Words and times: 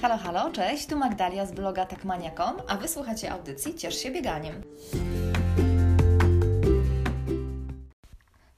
Halo, 0.00 0.18
halo, 0.18 0.52
cześć, 0.52 0.86
tu 0.86 0.96
Magdalia 0.96 1.46
z 1.46 1.52
bloga 1.52 1.86
takmania.com, 1.86 2.56
a 2.68 2.76
wysłuchacie 2.76 3.32
audycji 3.32 3.74
Ciesz 3.74 3.98
się 4.02 4.10
bieganiem. 4.10 4.62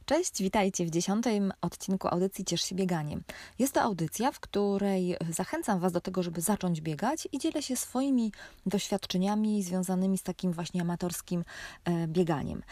Cześć, 0.04 0.42
witajcie 0.42 0.87
w 0.87 0.90
dziesiątym 0.90 1.53
odcinku 1.61 2.08
audycji 2.08 2.45
Ciesz 2.45 2.63
się 2.63 2.74
bieganiem. 2.74 3.22
Jest 3.58 3.72
to 3.72 3.83
audycja, 3.83 4.33
w 4.33 4.40
której 4.40 5.17
zachęcam 5.31 5.81
Was 5.81 5.92
do 5.92 6.01
tego, 6.01 6.22
żeby 6.22 6.40
zacząć 6.40 6.81
biegać 6.81 7.29
i 7.33 7.38
dzielę 7.38 7.63
się 7.63 7.77
swoimi 7.77 8.33
doświadczeniami 8.67 9.63
związanymi 9.63 10.19
z 10.19 10.22
takim 10.22 10.53
właśnie 10.53 10.83
amatorskim 10.83 11.45
e, 11.85 12.07
bieganiem. 12.07 12.63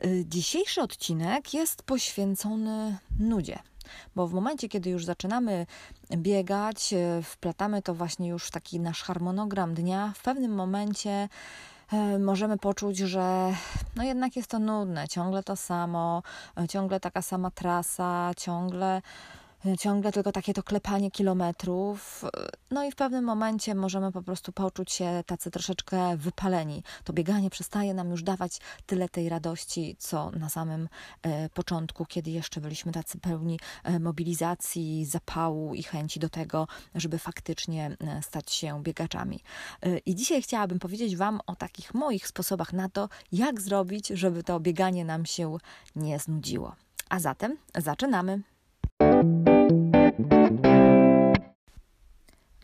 E, 0.00 0.24
dzisiejszy 0.24 0.82
odcinek 0.82 1.54
jest 1.54 1.82
poświęcony 1.82 2.98
nudzie 3.18 3.58
bo 4.16 4.26
w 4.26 4.32
momencie, 4.32 4.68
kiedy 4.68 4.90
już 4.90 5.04
zaczynamy 5.04 5.66
biegać, 6.16 6.92
e, 6.92 7.22
wplatamy 7.22 7.82
to 7.82 7.94
właśnie 7.94 8.28
już 8.28 8.44
w 8.44 8.50
taki 8.50 8.80
nasz 8.80 9.02
harmonogram 9.02 9.74
dnia, 9.74 10.12
w 10.16 10.22
pewnym 10.22 10.54
momencie 10.54 11.28
e, 11.92 12.18
możemy 12.18 12.58
poczuć, 12.58 12.98
że 12.98 13.52
no 13.96 14.02
jednak 14.02 14.36
jest 14.36 14.50
to 14.50 14.58
nudne, 14.58 15.08
ciągle 15.08 15.42
to 15.42 15.56
samo, 15.56 16.22
e, 16.60 16.68
ciągle 16.68 17.00
taka 17.00 17.22
sama 17.22 17.50
trasa, 17.50 18.30
ciągle 18.36 19.02
ciągle 19.78 20.12
tylko 20.12 20.32
takie 20.32 20.54
to 20.54 20.62
klepanie 20.62 21.10
kilometrów. 21.10 22.24
No 22.70 22.84
i 22.84 22.92
w 22.92 22.96
pewnym 22.96 23.24
momencie 23.24 23.74
możemy 23.74 24.12
po 24.12 24.22
prostu 24.22 24.52
poczuć 24.52 24.92
się 24.92 25.22
tacy 25.26 25.50
troszeczkę 25.50 26.16
wypaleni. 26.16 26.82
To 27.04 27.12
bieganie 27.12 27.50
przestaje 27.50 27.94
nam 27.94 28.10
już 28.10 28.22
dawać 28.22 28.58
tyle 28.86 29.08
tej 29.08 29.28
radości, 29.28 29.96
co 29.98 30.30
na 30.30 30.48
samym 30.48 30.88
e, 31.22 31.48
początku, 31.48 32.06
kiedy 32.06 32.30
jeszcze 32.30 32.60
byliśmy 32.60 32.92
tacy 32.92 33.18
pełni 33.18 33.60
mobilizacji, 34.00 35.04
zapału 35.04 35.74
i 35.74 35.82
chęci 35.82 36.20
do 36.20 36.28
tego, 36.28 36.66
żeby 36.94 37.18
faktycznie 37.18 37.96
stać 38.22 38.52
się 38.52 38.82
biegaczami. 38.82 39.40
I 40.06 40.14
dzisiaj 40.14 40.42
chciałabym 40.42 40.78
powiedzieć 40.78 41.16
Wam 41.16 41.40
o 41.46 41.56
takich 41.56 41.94
moich 41.94 42.26
sposobach 42.26 42.72
na 42.72 42.88
to, 42.88 43.08
jak 43.32 43.60
zrobić, 43.60 44.08
żeby 44.08 44.42
to 44.42 44.60
bieganie 44.60 45.04
nam 45.04 45.26
się 45.26 45.56
nie 45.96 46.18
znudziło. 46.18 46.74
A 47.08 47.20
zatem 47.20 47.56
zaczynamy. 47.78 48.42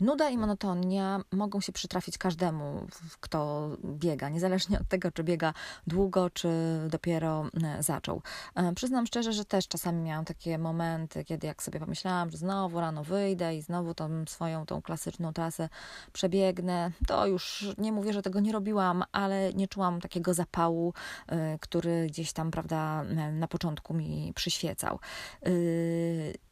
Nuda 0.05 0.29
i 0.29 0.37
monotonia 0.37 1.21
mogą 1.31 1.61
się 1.61 1.71
przytrafić 1.71 2.17
każdemu, 2.17 2.87
kto 3.19 3.69
biega, 3.85 4.29
niezależnie 4.29 4.79
od 4.79 4.87
tego, 4.87 5.11
czy 5.11 5.23
biega 5.23 5.53
długo, 5.87 6.29
czy 6.29 6.49
dopiero 6.89 7.45
e, 7.63 7.83
zaczął. 7.83 8.21
E, 8.55 8.73
przyznam 8.73 9.07
szczerze, 9.07 9.33
że 9.33 9.45
też 9.45 9.67
czasami 9.67 10.01
miałam 10.01 10.25
takie 10.25 10.57
momenty, 10.57 11.23
kiedy 11.23 11.47
jak 11.47 11.63
sobie 11.63 11.79
pomyślałam, 11.79 12.31
że 12.31 12.37
znowu 12.37 12.79
rano 12.79 13.03
wyjdę 13.03 13.55
i 13.55 13.61
znowu 13.61 13.93
tą 13.93 14.25
swoją, 14.27 14.65
tą 14.65 14.81
klasyczną 14.81 15.33
trasę 15.33 15.69
przebiegnę, 16.13 16.91
to 17.07 17.27
już 17.27 17.65
nie 17.77 17.91
mówię, 17.91 18.13
że 18.13 18.21
tego 18.21 18.39
nie 18.39 18.51
robiłam, 18.51 19.03
ale 19.11 19.53
nie 19.53 19.67
czułam 19.67 20.01
takiego 20.01 20.33
zapału, 20.33 20.93
e, 21.27 21.59
który 21.59 22.07
gdzieś 22.07 22.33
tam, 22.33 22.51
prawda, 22.51 23.03
na 23.31 23.47
początku 23.47 23.93
mi 23.93 24.33
przyświecał. 24.35 24.99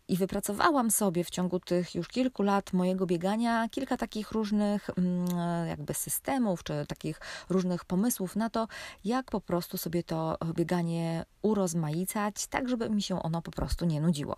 I 0.07 0.17
wypracowałam 0.17 0.91
sobie 0.91 1.23
w 1.23 1.29
ciągu 1.29 1.59
tych 1.59 1.95
już 1.95 2.07
kilku 2.07 2.43
lat 2.43 2.73
mojego 2.73 3.05
biegania 3.05 3.69
kilka 3.69 3.97
takich 3.97 4.31
różnych 4.31 4.89
mm, 4.97 5.67
jakby 5.67 5.93
systemów, 5.93 6.63
czy 6.63 6.85
takich 6.87 7.19
różnych 7.49 7.85
pomysłów 7.85 8.35
na 8.35 8.49
to, 8.49 8.67
jak 9.03 9.31
po 9.31 9.41
prostu 9.41 9.77
sobie 9.77 10.03
to 10.03 10.37
bieganie 10.53 11.25
urozmaicać, 11.41 12.47
tak 12.47 12.69
żeby 12.69 12.89
mi 12.89 13.01
się 13.01 13.23
ono 13.23 13.41
po 13.41 13.51
prostu 13.51 13.85
nie 13.85 14.01
nudziło. 14.01 14.37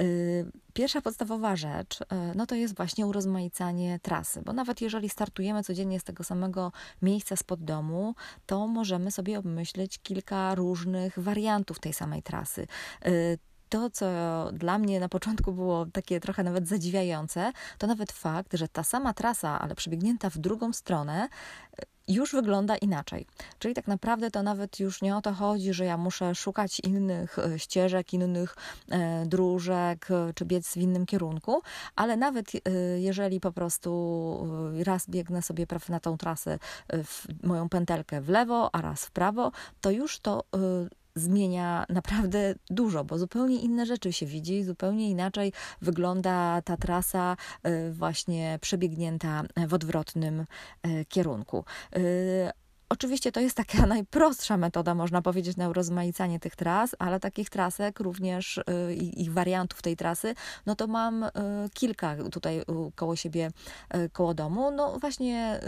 Y, 0.00 0.50
pierwsza 0.72 1.00
podstawowa 1.00 1.56
rzecz, 1.56 2.00
y, 2.00 2.04
no 2.34 2.46
to 2.46 2.54
jest 2.54 2.76
właśnie 2.76 3.06
urozmaicanie 3.06 3.98
trasy, 4.02 4.42
bo 4.42 4.52
nawet 4.52 4.80
jeżeli 4.80 5.08
startujemy 5.08 5.62
codziennie 5.62 6.00
z 6.00 6.04
tego 6.04 6.24
samego 6.24 6.72
miejsca 7.02 7.36
spod 7.36 7.64
domu, 7.64 8.14
to 8.46 8.66
możemy 8.66 9.10
sobie 9.10 9.38
obmyśleć 9.38 9.98
kilka 9.98 10.54
różnych 10.54 11.18
wariantów 11.18 11.80
tej 11.80 11.92
samej 11.92 12.22
trasy 12.22 12.66
y, 13.06 13.38
to, 13.72 13.90
co 13.90 14.06
dla 14.52 14.78
mnie 14.78 15.00
na 15.00 15.08
początku 15.08 15.52
było 15.52 15.86
takie 15.86 16.20
trochę 16.20 16.42
nawet 16.42 16.68
zadziwiające, 16.68 17.52
to 17.78 17.86
nawet 17.86 18.12
fakt, 18.12 18.54
że 18.54 18.68
ta 18.68 18.82
sama 18.82 19.14
trasa, 19.14 19.60
ale 19.60 19.74
przebiegnięta 19.74 20.30
w 20.30 20.38
drugą 20.38 20.72
stronę, 20.72 21.28
już 22.08 22.32
wygląda 22.32 22.76
inaczej. 22.76 23.26
Czyli 23.58 23.74
tak 23.74 23.86
naprawdę 23.86 24.30
to 24.30 24.42
nawet 24.42 24.80
już 24.80 25.02
nie 25.02 25.16
o 25.16 25.22
to 25.22 25.32
chodzi, 25.32 25.72
że 25.72 25.84
ja 25.84 25.96
muszę 25.96 26.34
szukać 26.34 26.80
innych 26.80 27.38
e, 27.38 27.58
ścieżek, 27.58 28.14
innych 28.14 28.56
e, 28.90 29.26
dróżek, 29.26 30.10
e, 30.10 30.32
czy 30.34 30.44
biec 30.44 30.68
w 30.72 30.76
innym 30.76 31.06
kierunku, 31.06 31.62
ale 31.96 32.16
nawet 32.16 32.52
jeżeli 32.96 33.40
po 33.40 33.52
prostu 33.52 33.92
raz 34.84 35.10
biegnę 35.10 35.42
sobie 35.42 35.66
na 35.88 36.00
tą 36.00 36.18
trasę, 36.18 36.58
moją 37.42 37.68
pętelkę 37.68 38.20
w 38.20 38.28
lewo, 38.28 38.74
a 38.74 38.80
raz 38.80 39.04
w 39.04 39.10
prawo, 39.10 39.52
to 39.80 39.90
już 39.90 40.20
to 40.20 40.44
zmienia 41.14 41.86
naprawdę 41.88 42.54
dużo, 42.70 43.04
bo 43.04 43.18
zupełnie 43.18 43.60
inne 43.60 43.86
rzeczy 43.86 44.12
się 44.12 44.26
widzi, 44.26 44.64
zupełnie 44.64 45.10
inaczej 45.10 45.52
wygląda 45.80 46.62
ta 46.62 46.76
trasa 46.76 47.36
e, 47.62 47.90
właśnie 47.90 48.58
przebiegnięta 48.60 49.42
w 49.68 49.74
odwrotnym 49.74 50.44
e, 50.82 51.04
kierunku. 51.04 51.64
E, 51.96 52.00
oczywiście 52.88 53.32
to 53.32 53.40
jest 53.40 53.56
taka 53.56 53.86
najprostsza 53.96 54.56
metoda, 54.56 54.94
można 54.94 55.22
powiedzieć, 55.22 55.56
na 55.56 55.68
urozmaicanie 55.68 56.40
tych 56.40 56.56
tras, 56.56 56.96
ale 56.98 57.20
takich 57.20 57.50
trasek 57.50 58.00
również 58.00 58.60
i, 58.94 59.22
i 59.22 59.30
wariantów 59.30 59.82
tej 59.82 59.96
trasy, 59.96 60.34
no 60.66 60.76
to 60.76 60.86
mam 60.86 61.24
kilka 61.74 62.16
tutaj 62.30 62.62
koło 62.94 63.16
siebie, 63.16 63.50
koło 64.12 64.34
domu. 64.34 64.70
No 64.70 64.98
właśnie 64.98 65.60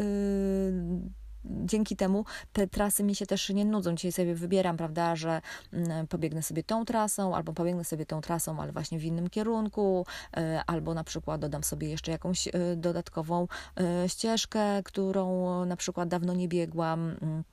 dzięki 1.44 1.96
temu 1.96 2.24
te 2.52 2.66
trasy 2.66 3.04
mi 3.04 3.14
się 3.14 3.26
też 3.26 3.48
nie 3.48 3.64
nudzą. 3.64 3.94
Dzisiaj 3.94 4.12
sobie 4.12 4.34
wybieram, 4.34 4.76
prawda, 4.76 5.16
że 5.16 5.40
mm, 5.72 6.06
pobiegnę 6.06 6.42
sobie 6.42 6.62
tą 6.62 6.84
trasą, 6.84 7.34
albo 7.34 7.52
pobiegnę 7.52 7.84
sobie 7.84 8.06
tą 8.06 8.20
trasą, 8.20 8.62
ale 8.62 8.72
właśnie 8.72 8.98
w 8.98 9.04
innym 9.04 9.30
kierunku, 9.30 10.06
e, 10.36 10.62
albo 10.66 10.94
na 10.94 11.04
przykład 11.04 11.40
dodam 11.40 11.64
sobie 11.64 11.88
jeszcze 11.88 12.12
jakąś 12.12 12.48
e, 12.48 12.50
dodatkową 12.76 13.48
e, 13.76 14.08
ścieżkę, 14.08 14.82
którą 14.82 15.64
na 15.64 15.76
przykład 15.76 16.08
dawno 16.08 16.34
nie 16.34 16.48
biegłam 16.48 17.16
mm, 17.22 17.44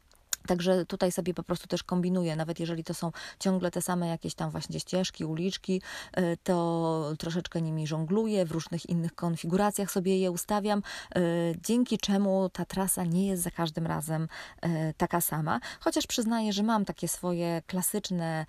Także 0.48 0.86
tutaj 0.86 1.12
sobie 1.12 1.34
po 1.34 1.44
prostu 1.44 1.68
też 1.68 1.84
kombinuję, 1.84 2.36
nawet 2.36 2.60
jeżeli 2.60 2.84
to 2.84 2.94
są 2.94 3.12
ciągle 3.40 3.72
te 3.72 3.82
same 3.82 4.08
jakieś 4.08 4.36
tam 4.36 4.52
właśnie 4.52 4.80
ścieżki, 4.80 5.26
uliczki, 5.26 5.82
y, 6.20 6.38
to 6.44 7.14
troszeczkę 7.20 7.62
nimi 7.62 7.88
żongluję, 7.88 8.46
w 8.46 8.52
różnych 8.52 8.90
innych 8.90 9.16
konfiguracjach 9.16 9.92
sobie 9.92 10.20
je 10.20 10.32
ustawiam, 10.32 10.82
y, 11.18 11.22
dzięki 11.64 11.98
czemu 11.98 12.50
ta 12.50 12.66
trasa 12.66 13.04
nie 13.04 13.28
jest 13.28 13.44
za 13.44 13.52
każdym 13.52 13.88
razem 13.88 14.28
y, 14.66 14.94
taka 14.98 15.22
sama. 15.22 15.60
Chociaż 15.80 16.08
przyznaję, 16.08 16.54
że 16.54 16.64
mam 16.64 16.86
takie 16.86 17.08
swoje 17.08 17.62
klasyczne 17.68 18.46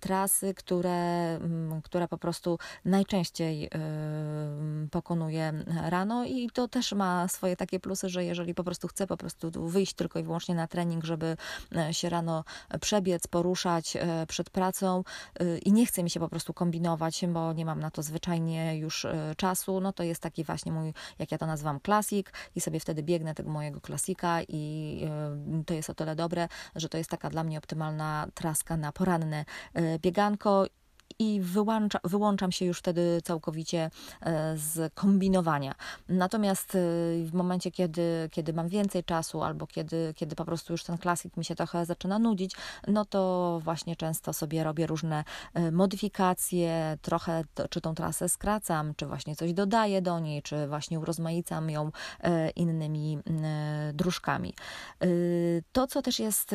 trasy, 0.00 0.54
które, 0.54 1.36
mm, 1.36 1.82
które 1.82 2.08
po 2.08 2.18
prostu 2.18 2.58
najczęściej 2.84 3.70
pokonuję 4.90 5.52
rano 5.82 6.24
i 6.24 6.50
to 6.50 6.68
też 6.68 6.92
ma 6.92 7.28
swoje 7.28 7.56
takie 7.56 7.80
plusy, 7.80 8.08
że 8.08 8.24
jeżeli 8.24 8.54
po 8.54 8.64
prostu 8.64 8.88
chcę 8.88 9.06
po 9.06 9.16
prostu 9.16 9.68
wyjść 9.68 9.94
tylko 9.94 10.18
i 10.18 10.22
wyłącznie 10.22 10.54
na 10.54 10.66
trening, 10.66 11.04
żeby 11.04 11.35
E, 11.76 11.94
się 11.94 12.08
rano 12.08 12.44
przebiec, 12.80 13.26
poruszać 13.26 13.96
e, 13.96 14.26
przed 14.28 14.50
pracą 14.50 15.04
e, 15.40 15.58
i 15.58 15.72
nie 15.72 15.86
chce 15.86 16.02
mi 16.02 16.10
się 16.10 16.20
po 16.20 16.28
prostu 16.28 16.54
kombinować, 16.54 17.24
bo 17.28 17.52
nie 17.52 17.64
mam 17.64 17.80
na 17.80 17.90
to 17.90 18.02
zwyczajnie 18.02 18.78
już 18.78 19.06
czasu, 19.36 19.80
no 19.80 19.92
to 19.92 20.02
jest 20.02 20.22
taki 20.22 20.44
właśnie 20.44 20.72
mój, 20.72 20.94
jak 21.18 21.32
ja 21.32 21.38
to 21.38 21.46
nazywam, 21.46 21.80
klasik 21.80 22.32
i 22.54 22.60
sobie 22.60 22.80
wtedy 22.80 23.02
biegnę 23.02 23.34
tego 23.34 23.50
mojego 23.50 23.80
klasika 23.80 24.42
i 24.48 25.08
to 25.66 25.74
jest 25.74 25.90
o 25.90 25.94
tyle 25.94 26.16
dobre, 26.16 26.48
że 26.76 26.88
to 26.88 26.98
jest 26.98 27.10
taka 27.10 27.30
dla 27.30 27.44
mnie 27.44 27.58
optymalna 27.58 28.26
traska 28.34 28.76
na 28.76 28.92
poranne 28.92 29.44
bieganko 30.02 30.66
i 31.18 31.40
wyłącza, 31.40 31.98
wyłączam 32.04 32.52
się 32.52 32.64
już 32.64 32.78
wtedy 32.78 33.20
całkowicie 33.24 33.90
e, 34.20 34.56
z 34.56 34.94
kombinowania. 34.94 35.74
Natomiast 36.08 36.74
e, 36.74 36.78
w 37.24 37.30
momencie, 37.32 37.70
kiedy, 37.70 38.28
kiedy 38.32 38.52
mam 38.52 38.68
więcej 38.68 39.04
czasu 39.04 39.42
albo 39.42 39.66
kiedy, 39.66 40.14
kiedy 40.16 40.36
po 40.36 40.44
prostu 40.44 40.72
już 40.72 40.84
ten 40.84 40.98
klasik 40.98 41.36
mi 41.36 41.44
się 41.44 41.54
trochę 41.54 41.86
zaczyna 41.86 42.18
nudzić, 42.18 42.54
no 42.88 43.04
to 43.04 43.60
właśnie 43.64 43.96
często 43.96 44.32
sobie 44.32 44.64
robię 44.64 44.86
różne 44.86 45.24
e, 45.54 45.70
modyfikacje, 45.70 46.98
trochę 47.02 47.44
to, 47.54 47.68
czy 47.68 47.80
tą 47.80 47.94
trasę 47.94 48.28
skracam, 48.28 48.94
czy 48.96 49.06
właśnie 49.06 49.36
coś 49.36 49.52
dodaję 49.52 50.02
do 50.02 50.20
niej, 50.20 50.42
czy 50.42 50.66
właśnie 50.66 51.00
urozmaicam 51.00 51.70
ją 51.70 51.90
innymi 52.56 53.18
dróżkami. 53.92 54.54
To, 55.72 55.86
co 55.86 56.02
też 56.02 56.18
jest 56.18 56.54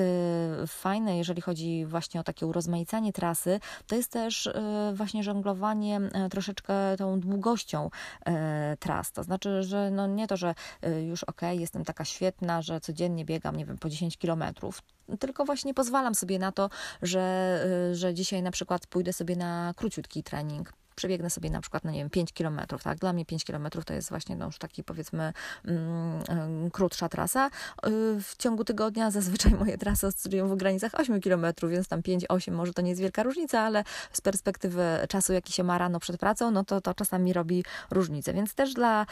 fajne, 0.68 1.18
jeżeli 1.18 1.41
chodzi 1.41 1.85
właśnie 1.85 2.19
o 2.19 2.24
takie 2.24 2.45
urozmaicanie 2.45 3.13
trasy, 3.13 3.59
to 3.88 3.95
jest 3.95 4.12
też 4.12 4.50
właśnie 4.94 5.24
żonglowanie 5.24 6.01
e, 6.13 6.30
troszeczkę 6.30 6.74
tą 6.98 7.19
długością 7.19 7.89
e, 8.25 8.77
tras. 8.80 9.12
To 9.12 9.24
znaczy, 9.24 9.63
że 9.63 9.92
no 9.92 10.07
nie 10.07 10.27
to, 10.27 10.38
że 10.38 10.56
już 11.07 11.24
ok, 11.24 11.42
jestem 11.51 11.86
taka 11.86 12.06
świetna, 12.06 12.62
że 12.62 12.81
codziennie 12.81 13.25
biegam, 13.25 13.56
nie 13.56 13.65
wiem, 13.65 13.77
po 13.77 13.89
10 13.89 14.18
kilometrów 14.18 14.81
tylko 15.19 15.45
właśnie 15.45 15.74
pozwalam 15.74 16.15
sobie 16.15 16.39
na 16.39 16.51
to, 16.51 16.69
że, 17.01 17.65
że 17.94 18.13
dzisiaj 18.13 18.44
na 18.44 18.51
przykład 18.51 18.88
pójdę 18.88 19.13
sobie 19.13 19.36
na 19.36 19.74
króciutki 19.77 20.24
trening 20.24 20.74
przebiegnę 20.95 21.29
sobie 21.29 21.49
na 21.49 21.61
przykład, 21.61 21.83
no 21.83 21.91
nie 21.91 21.99
wiem, 21.99 22.09
5 22.09 22.33
kilometrów, 22.33 22.83
tak? 22.83 22.97
Dla 22.97 23.13
mnie 23.13 23.25
5 23.25 23.45
kilometrów 23.45 23.85
to 23.85 23.93
jest 23.93 24.09
właśnie 24.09 24.35
no, 24.35 24.45
już 24.45 24.57
taki 24.57 24.83
powiedzmy 24.83 25.33
mm, 25.65 26.71
krótsza 26.71 27.09
trasa. 27.09 27.49
W 28.21 28.38
ciągu 28.38 28.63
tygodnia 28.63 29.11
zazwyczaj 29.11 29.51
moje 29.53 29.77
trasy 29.77 30.07
oscylują 30.07 30.47
w 30.47 30.55
granicach 30.55 30.99
8 30.99 31.21
kilometrów, 31.21 31.71
więc 31.71 31.88
tam 31.88 32.01
5-8 32.01 32.51
może 32.51 32.73
to 32.73 32.81
nie 32.81 32.89
jest 32.89 33.01
wielka 33.01 33.23
różnica, 33.23 33.59
ale 33.59 33.83
z 34.11 34.21
perspektywy 34.21 34.83
czasu, 35.09 35.33
jaki 35.33 35.53
się 35.53 35.63
ma 35.63 35.77
rano 35.77 35.99
przed 35.99 36.17
pracą, 36.17 36.51
no 36.51 36.63
to 36.63 36.81
to 36.81 36.94
czasami 36.94 37.33
robi 37.33 37.63
różnicę. 37.91 38.33
Więc 38.33 38.53
też 38.53 38.73
dla 38.73 39.05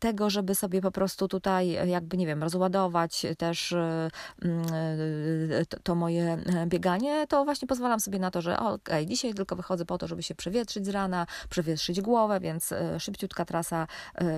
tego, 0.00 0.30
żeby 0.30 0.54
sobie 0.54 0.80
po 0.80 0.90
prostu 0.90 1.28
tutaj 1.28 1.88
jakby, 1.90 2.16
nie 2.16 2.26
wiem, 2.26 2.42
rozładować 2.42 3.26
też 3.38 3.72
mm, 3.72 4.66
to, 5.82 5.94
moje 5.94 6.38
bieganie, 6.66 7.26
to 7.26 7.44
właśnie 7.44 7.68
pozwalam 7.68 8.00
sobie 8.00 8.18
na 8.18 8.30
to, 8.30 8.42
że 8.42 8.58
okej, 8.58 8.74
okay, 8.74 9.06
dzisiaj 9.06 9.34
tylko 9.34 9.56
wychodzę 9.56 9.84
po 9.84 9.98
to, 9.98 10.06
żeby 10.06 10.22
się 10.22 10.34
przewietrzyć 10.34 10.86
z 10.86 10.88
rana, 10.88 11.21
przewietrzyć 11.48 12.00
głowę, 12.00 12.40
więc 12.40 12.72
e, 12.72 13.00
szybciutka 13.00 13.44
trasa 13.44 13.86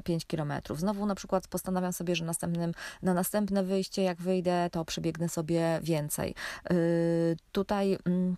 5 0.05 0.23
e, 0.23 0.37
km. 0.37 0.53
Znowu 0.75 1.07
na 1.07 1.15
przykład 1.15 1.49
postanawiam 1.49 1.93
sobie, 1.93 2.17
że 2.17 2.25
następnym, 2.25 2.73
na 3.03 3.15
następne 3.15 3.65
wyjście, 3.65 4.03
jak 4.03 4.23
wyjdę, 4.23 4.69
to 4.73 4.85
przebiegnę 4.85 5.29
sobie 5.29 5.81
więcej. 5.83 6.35
E, 6.71 6.75
tutaj 7.53 7.99
mm, 8.05 8.37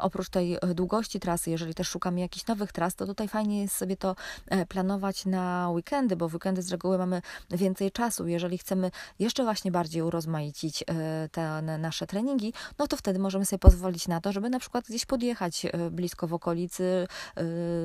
oprócz 0.00 0.28
tej 0.28 0.58
długości 0.74 1.20
trasy, 1.20 1.50
jeżeli 1.50 1.74
też 1.74 1.88
szukamy 1.88 2.20
jakichś 2.20 2.46
nowych 2.46 2.72
tras, 2.72 2.94
to 2.94 3.06
tutaj 3.06 3.28
fajnie 3.28 3.62
jest 3.62 3.76
sobie 3.76 3.96
to 3.96 4.16
e, 4.48 4.66
planować 4.66 5.26
na 5.26 5.70
weekendy, 5.70 6.16
bo 6.16 6.28
w 6.28 6.34
weekendy 6.34 6.62
z 6.62 6.70
reguły 6.70 6.98
mamy 6.98 7.22
więcej 7.50 7.90
czasu. 7.90 8.26
Jeżeli 8.26 8.58
chcemy 8.58 8.90
jeszcze 9.18 9.44
właśnie 9.44 9.70
bardziej 9.70 10.02
urozmaicić 10.02 10.82
e, 10.82 11.28
te 11.28 11.62
nasze 11.62 12.06
treningi, 12.06 12.52
no 12.78 12.86
to 12.86 12.96
wtedy 12.96 13.18
możemy 13.18 13.46
sobie 13.46 13.58
pozwolić 13.58 14.08
na 14.08 14.20
to, 14.20 14.32
żeby 14.32 14.50
na 14.50 14.58
przykład 14.58 14.84
gdzieś 14.88 15.06
podjechać 15.06 15.66
e, 15.66 15.90
blisko 15.90 16.26
w 16.26 16.34
okolicy, 16.34 17.06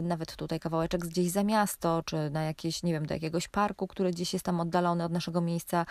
nawet 0.03 0.36
tutaj 0.36 0.60
kawałeczek 0.60 1.01
gdzieś 1.01 1.31
za 1.31 1.44
miasto, 1.44 2.03
czy 2.06 2.30
na 2.30 2.44
jakieś, 2.44 2.83
nie 2.83 2.94
wiem, 2.94 3.06
do 3.06 3.13
jakiegoś 3.13 3.48
parku, 3.48 3.88
który 3.88 4.12
gdzieś 4.12 4.33
jest 4.33 4.45
tam 4.45 4.60
oddalony 4.60 5.03
od 5.03 5.12
naszego 5.12 5.42
miejsca 5.42 5.86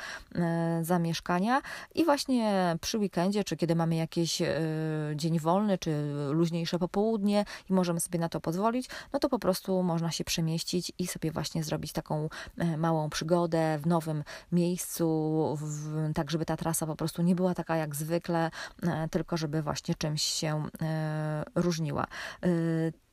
zamieszkania 0.82 1.60
i 1.94 2.04
właśnie 2.04 2.76
przy 2.80 2.98
weekendzie, 2.98 3.44
czy 3.44 3.56
kiedy 3.56 3.74
mamy 3.74 3.96
jakiś 3.96 4.42
dzień 5.14 5.38
wolny, 5.38 5.55
wolny, 5.56 5.78
czy 5.78 6.12
luźniejsze 6.30 6.78
popołudnie 6.78 7.44
i 7.70 7.72
możemy 7.72 8.00
sobie 8.00 8.18
na 8.18 8.28
to 8.28 8.40
pozwolić, 8.40 8.88
no 9.12 9.18
to 9.18 9.28
po 9.28 9.38
prostu 9.38 9.82
można 9.82 10.10
się 10.10 10.24
przemieścić 10.24 10.92
i 10.98 11.06
sobie 11.06 11.30
właśnie 11.30 11.64
zrobić 11.64 11.92
taką 11.92 12.28
e, 12.58 12.76
małą 12.76 13.10
przygodę 13.10 13.78
w 13.78 13.86
nowym 13.86 14.24
miejscu, 14.52 15.56
w, 15.60 16.12
tak 16.14 16.30
żeby 16.30 16.44
ta 16.44 16.56
trasa 16.56 16.86
po 16.86 16.96
prostu 16.96 17.22
nie 17.22 17.34
była 17.34 17.54
taka 17.54 17.76
jak 17.76 17.94
zwykle, 17.94 18.50
e, 18.82 19.08
tylko 19.08 19.36
żeby 19.36 19.62
właśnie 19.62 19.94
czymś 19.94 20.22
się 20.22 20.64
e, 20.82 21.44
różniła. 21.54 22.06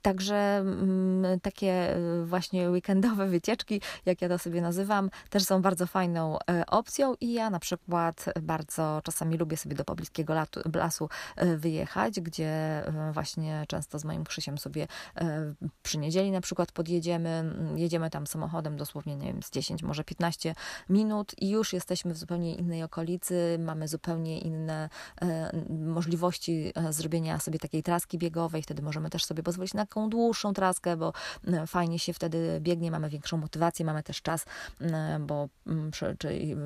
Także 0.04 0.36
mm, 0.36 1.40
takie 1.40 1.98
y, 1.98 2.26
właśnie 2.26 2.70
weekendowe 2.70 3.28
wycieczki, 3.28 3.82
jak 4.06 4.22
ja 4.22 4.30
to 4.30 4.40
sobie 4.40 4.62
nazywam, 4.62 5.10
też 5.30 5.44
są 5.44 5.62
bardzo 5.62 5.88
fajną 5.88 6.38
e, 6.40 6.66
opcją 6.66 7.16
i 7.22 7.34
ja 7.34 7.50
na 7.50 7.60
przykład 7.60 8.26
bardzo 8.42 9.02
czasami 9.04 9.38
lubię 9.38 9.58
sobie 9.58 9.76
do 9.76 9.84
pobliskiego 9.84 10.34
lasu 10.76 11.10
e, 11.36 11.58
wyjechać, 11.58 12.22
gdzie 12.22 12.48
e, 12.48 13.12
właśnie 13.14 13.66
często 13.68 14.00
z 14.00 14.06
moim 14.06 14.24
Krzysiem 14.24 14.58
sobie 14.58 14.88
przy 15.84 15.98
niedzieli 15.98 16.32
na 16.32 16.42
przykład 16.42 16.72
podjedziemy, 16.72 17.56
jedziemy 17.76 18.10
tam 18.10 18.28
samochodem 18.28 18.78
dosłownie, 18.78 19.16
nie 19.16 19.28
wiem, 19.28 19.44
z 19.44 19.52
10, 19.52 19.84
może 19.84 20.04
15 20.04 20.56
minut 20.90 21.32
i 21.42 21.50
już 21.50 21.74
jesteśmy 21.74 22.14
w 22.14 22.18
zupełnie 22.18 22.56
innej 22.56 22.84
okolicy, 22.84 23.58
mamy 23.60 23.88
zupełnie 23.88 24.40
inne 24.40 24.90
możliwości 25.70 26.74
zrobienia 26.90 27.40
sobie 27.40 27.60
takiej 27.60 27.84
traski 27.84 28.18
biegowej, 28.18 28.62
wtedy 28.62 28.82
możemy 28.82 29.10
też 29.10 29.26
sobie 29.26 29.44
pozwolić 29.44 29.74
na 29.74 29.86
taką 29.94 30.10
dłuższą 30.10 30.54
traskę, 30.54 30.98
bo 30.98 31.14
e, 31.48 31.68
fajnie 31.68 32.00
się 32.00 32.14
wtedy 32.14 32.60
biegnie, 32.62 32.92
mamy 32.92 33.10
większą 33.10 33.38
motywację, 33.38 33.86
mamy 33.86 34.04
też 34.04 34.22
czas, 34.22 34.46
e, 34.82 35.20
bo 35.20 35.50
mm, 35.68 35.92
czy, 35.92 36.18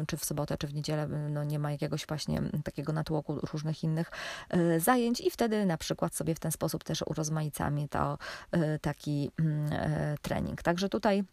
czy 0.08 0.18
w 0.18 0.26
sobotę, 0.26 0.58
czy 0.58 0.68
w 0.68 0.74
niedzielę 0.74 1.08
no 1.08 1.44
nie 1.44 1.60
ma 1.60 1.72
jakiegoś 1.72 2.06
właśnie 2.08 2.42
takiego 2.64 2.94
natłoku 2.94 3.40
różnych 3.54 3.84
innych 3.84 4.12
e, 4.50 4.80
zajęć 4.80 5.22
i 5.22 5.32
wtedy 5.32 5.66
na 5.66 5.78
przykład 5.78 6.16
sobie 6.16 6.36
w 6.36 6.40
ten 6.40 6.52
sposób 6.52 6.84
też 6.84 7.02
urozmaicamy 7.02 7.88
to 7.88 8.18
taki 8.82 9.32
mm, 9.40 9.70
trening. 10.22 10.64
Także 10.64 10.90
tutaj 10.90 11.24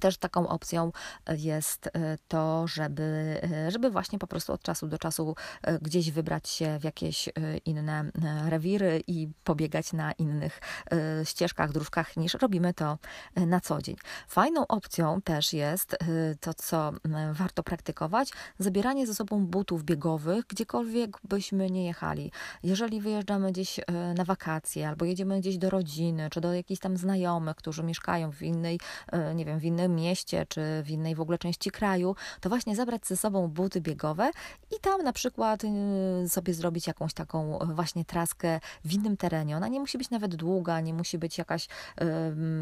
też 0.00 0.18
taką 0.18 0.48
opcją 0.48 0.92
e, 1.26 1.36
jest 1.36 1.86
e, 1.86 1.90
to, 2.28 2.66
żeby, 2.66 3.40
e, 3.42 3.70
żeby 3.70 3.90
właśnie 3.90 4.18
po 4.18 4.26
prostu 4.26 4.52
od 4.52 4.62
czasu 4.62 4.88
do 4.88 4.98
czasu 4.98 5.34
gdzieś 5.82 6.10
wybrać 6.10 6.48
się 6.48 6.78
w 6.78 6.84
jakieś 6.84 7.28
inne 7.64 8.10
rewiry 8.48 9.02
i 9.06 9.28
pobiegać 9.44 9.92
na 9.92 10.12
innych 10.12 10.60
ścieżkach, 11.24 11.72
dróżkach 11.72 12.16
niż 12.16 12.34
robimy 12.34 12.74
to 12.74 12.98
na 13.36 13.60
co 13.60 13.82
dzień. 13.82 13.96
Fajną 14.28 14.66
opcją 14.66 15.20
też 15.22 15.52
jest 15.52 15.96
to, 16.40 16.54
co 16.54 16.92
warto 17.32 17.62
praktykować, 17.62 18.30
zabieranie 18.58 19.06
ze 19.06 19.14
sobą 19.14 19.46
butów 19.46 19.84
biegowych, 19.84 20.46
gdziekolwiek 20.46 21.18
byśmy 21.24 21.70
nie 21.70 21.86
jechali. 21.86 22.32
Jeżeli 22.62 23.00
wyjeżdżamy 23.00 23.52
gdzieś 23.52 23.80
na 24.14 24.24
wakacje 24.24 24.88
albo 24.88 25.04
jedziemy 25.04 25.40
gdzieś 25.40 25.58
do 25.58 25.70
rodziny, 25.70 26.30
czy 26.30 26.40
do 26.40 26.54
jakichś 26.54 26.80
tam 26.80 26.96
znajomych, 26.96 27.56
którzy 27.56 27.82
mieszkają 27.82 28.32
w 28.32 28.42
innej, 28.42 28.80
nie 29.34 29.44
wiem, 29.44 29.58
w 29.58 29.64
innej 29.64 29.85
mieście, 29.88 30.46
czy 30.48 30.60
w 30.82 30.90
innej 30.90 31.14
w 31.14 31.20
ogóle 31.20 31.38
części 31.38 31.70
kraju, 31.70 32.16
to 32.40 32.48
właśnie 32.48 32.76
zabrać 32.76 33.06
ze 33.06 33.16
sobą 33.16 33.48
buty 33.48 33.80
biegowe 33.80 34.30
i 34.76 34.80
tam 34.80 35.02
na 35.02 35.12
przykład 35.12 35.62
y, 35.64 36.28
sobie 36.28 36.54
zrobić 36.54 36.86
jakąś 36.86 37.14
taką 37.14 37.58
właśnie 37.74 38.04
traskę 38.04 38.60
w 38.84 38.92
innym 38.92 39.16
terenie. 39.16 39.56
Ona 39.56 39.68
nie 39.68 39.80
musi 39.80 39.98
być 39.98 40.10
nawet 40.10 40.36
długa, 40.36 40.80
nie 40.80 40.94
musi 40.94 41.18
być 41.18 41.38
jakaś, 41.38 41.68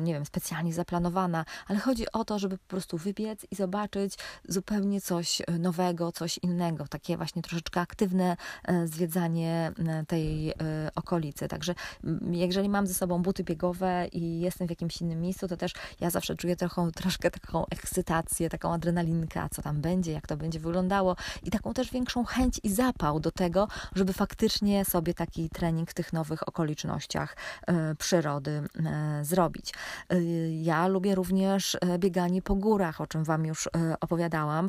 nie 0.03 0.15
wiem, 0.15 0.27
specjalnie 0.27 0.73
zaplanowana, 0.73 1.45
ale 1.67 1.79
chodzi 1.79 2.13
o 2.13 2.25
to, 2.25 2.39
żeby 2.39 2.59
po 2.59 2.69
prostu 2.69 2.99
wybiec 2.99 3.47
i 3.51 3.55
zobaczyć 3.55 4.19
zupełnie 4.49 5.01
coś 5.01 5.43
nowego, 5.59 6.13
coś 6.13 6.39
innego, 6.39 6.89
takie 6.89 7.17
właśnie 7.17 7.43
troszeczkę 7.43 7.81
aktywne 7.81 8.37
zwiedzanie 8.85 9.73
tej 10.07 10.53
okolicy. 10.95 11.49
Także 11.49 11.75
jeżeli 12.31 12.69
mam 12.69 12.87
ze 12.87 12.95
sobą 12.95 13.23
buty 13.23 13.45
biegowe 13.45 14.09
i 14.13 14.41
jestem 14.41 14.67
w 14.67 14.71
jakimś 14.71 15.01
innym 15.01 15.21
miejscu, 15.21 15.49
to 15.49 15.57
też 15.57 15.73
ja 16.01 16.11
zawsze 16.11 16.37
czuję 16.37 16.57
trochę, 16.57 16.91
troszkę 16.93 17.14
taką 17.19 17.67
ekscytację, 17.71 18.51
taką 18.51 18.73
adrenalinkę, 18.73 19.49
co 19.51 19.63
tam 19.63 19.81
będzie, 19.81 20.13
jak 20.13 20.27
to 20.27 20.37
będzie 20.37 20.61
wyglądało 20.61 21.17
i 21.43 21.51
taką 21.51 21.75
też 21.75 21.91
większą 21.91 22.25
chęć 22.25 22.61
i 22.63 22.73
zapał 22.73 23.21
do 23.21 23.31
tego, 23.31 23.69
żeby 23.95 24.13
faktycznie 24.13 24.85
sobie 24.85 25.15
taki 25.15 25.51
trening 25.51 25.91
w 25.91 25.95
tych 25.95 26.13
nowych 26.13 26.49
okolicznościach 26.49 27.37
e, 27.67 27.95
przyrody 27.95 28.63
e, 28.87 29.25
zrobić. 29.25 29.75
E, 30.11 30.23
ja 30.63 30.89
lubię 30.89 31.15
również 31.15 31.77
bieganie 31.99 32.43
po 32.43 32.55
górach, 32.55 33.01
o 33.01 33.07
czym 33.07 33.25
Wam 33.25 33.47
już 33.47 33.69
opowiadałam 34.01 34.69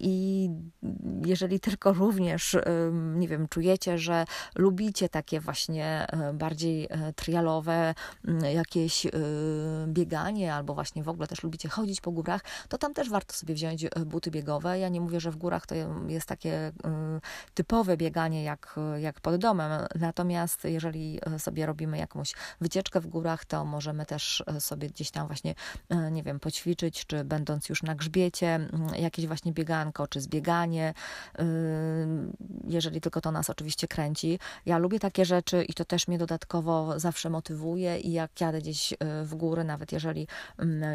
i 0.00 0.50
jeżeli 1.26 1.60
tylko 1.60 1.92
również, 1.92 2.56
nie 2.92 3.28
wiem, 3.28 3.48
czujecie, 3.48 3.98
że 3.98 4.24
lubicie 4.54 5.08
takie 5.08 5.40
właśnie 5.40 6.06
bardziej 6.34 6.88
trialowe 7.16 7.94
jakieś 8.54 9.06
bieganie 9.86 10.54
albo 10.54 10.74
właśnie 10.74 11.02
w 11.02 11.08
ogóle 11.08 11.26
też 11.32 11.42
lubicie 11.42 11.68
chodzić 11.68 12.00
po 12.00 12.10
górach, 12.10 12.40
to 12.68 12.78
tam 12.78 12.94
też 12.94 13.10
warto 13.10 13.34
sobie 13.34 13.54
wziąć 13.54 13.84
e, 13.84 13.88
buty 14.06 14.30
biegowe. 14.30 14.78
Ja 14.78 14.88
nie 14.88 15.00
mówię, 15.00 15.20
że 15.20 15.30
w 15.30 15.36
górach 15.36 15.66
to 15.66 15.74
jest 16.08 16.26
takie 16.26 16.54
e, 16.54 16.72
typowe 17.54 17.96
bieganie 17.96 18.42
jak, 18.42 18.76
jak 18.98 19.20
pod 19.20 19.36
domem, 19.36 19.86
natomiast 20.00 20.64
jeżeli 20.64 21.20
e, 21.22 21.38
sobie 21.38 21.66
robimy 21.66 21.98
jakąś 21.98 22.34
wycieczkę 22.60 23.00
w 23.00 23.06
górach, 23.06 23.44
to 23.44 23.64
możemy 23.64 24.06
też 24.06 24.44
sobie 24.58 24.88
gdzieś 24.88 25.10
tam 25.10 25.26
właśnie, 25.26 25.54
nie 26.10 26.22
wiem, 26.22 26.40
poćwiczyć, 26.40 27.06
czy 27.06 27.24
będąc 27.24 27.68
już 27.68 27.82
na 27.82 27.94
grzbiecie, 27.94 28.68
jakieś 28.98 29.26
właśnie 29.26 29.52
bieganko, 29.52 30.06
czy 30.06 30.20
zbieganie, 30.20 30.94
jeżeli 32.64 33.00
tylko 33.00 33.20
to 33.20 33.32
nas 33.32 33.50
oczywiście 33.50 33.88
kręci. 33.88 34.38
Ja 34.66 34.78
lubię 34.78 34.98
takie 34.98 35.24
rzeczy 35.24 35.64
i 35.64 35.74
to 35.74 35.84
też 35.84 36.08
mnie 36.08 36.18
dodatkowo 36.18 37.00
zawsze 37.00 37.30
motywuje 37.30 37.98
i 37.98 38.12
jak 38.12 38.40
jadę 38.40 38.58
gdzieś 38.60 38.94
w 39.22 39.34
góry, 39.34 39.64
nawet 39.64 39.92
jeżeli 39.92 40.26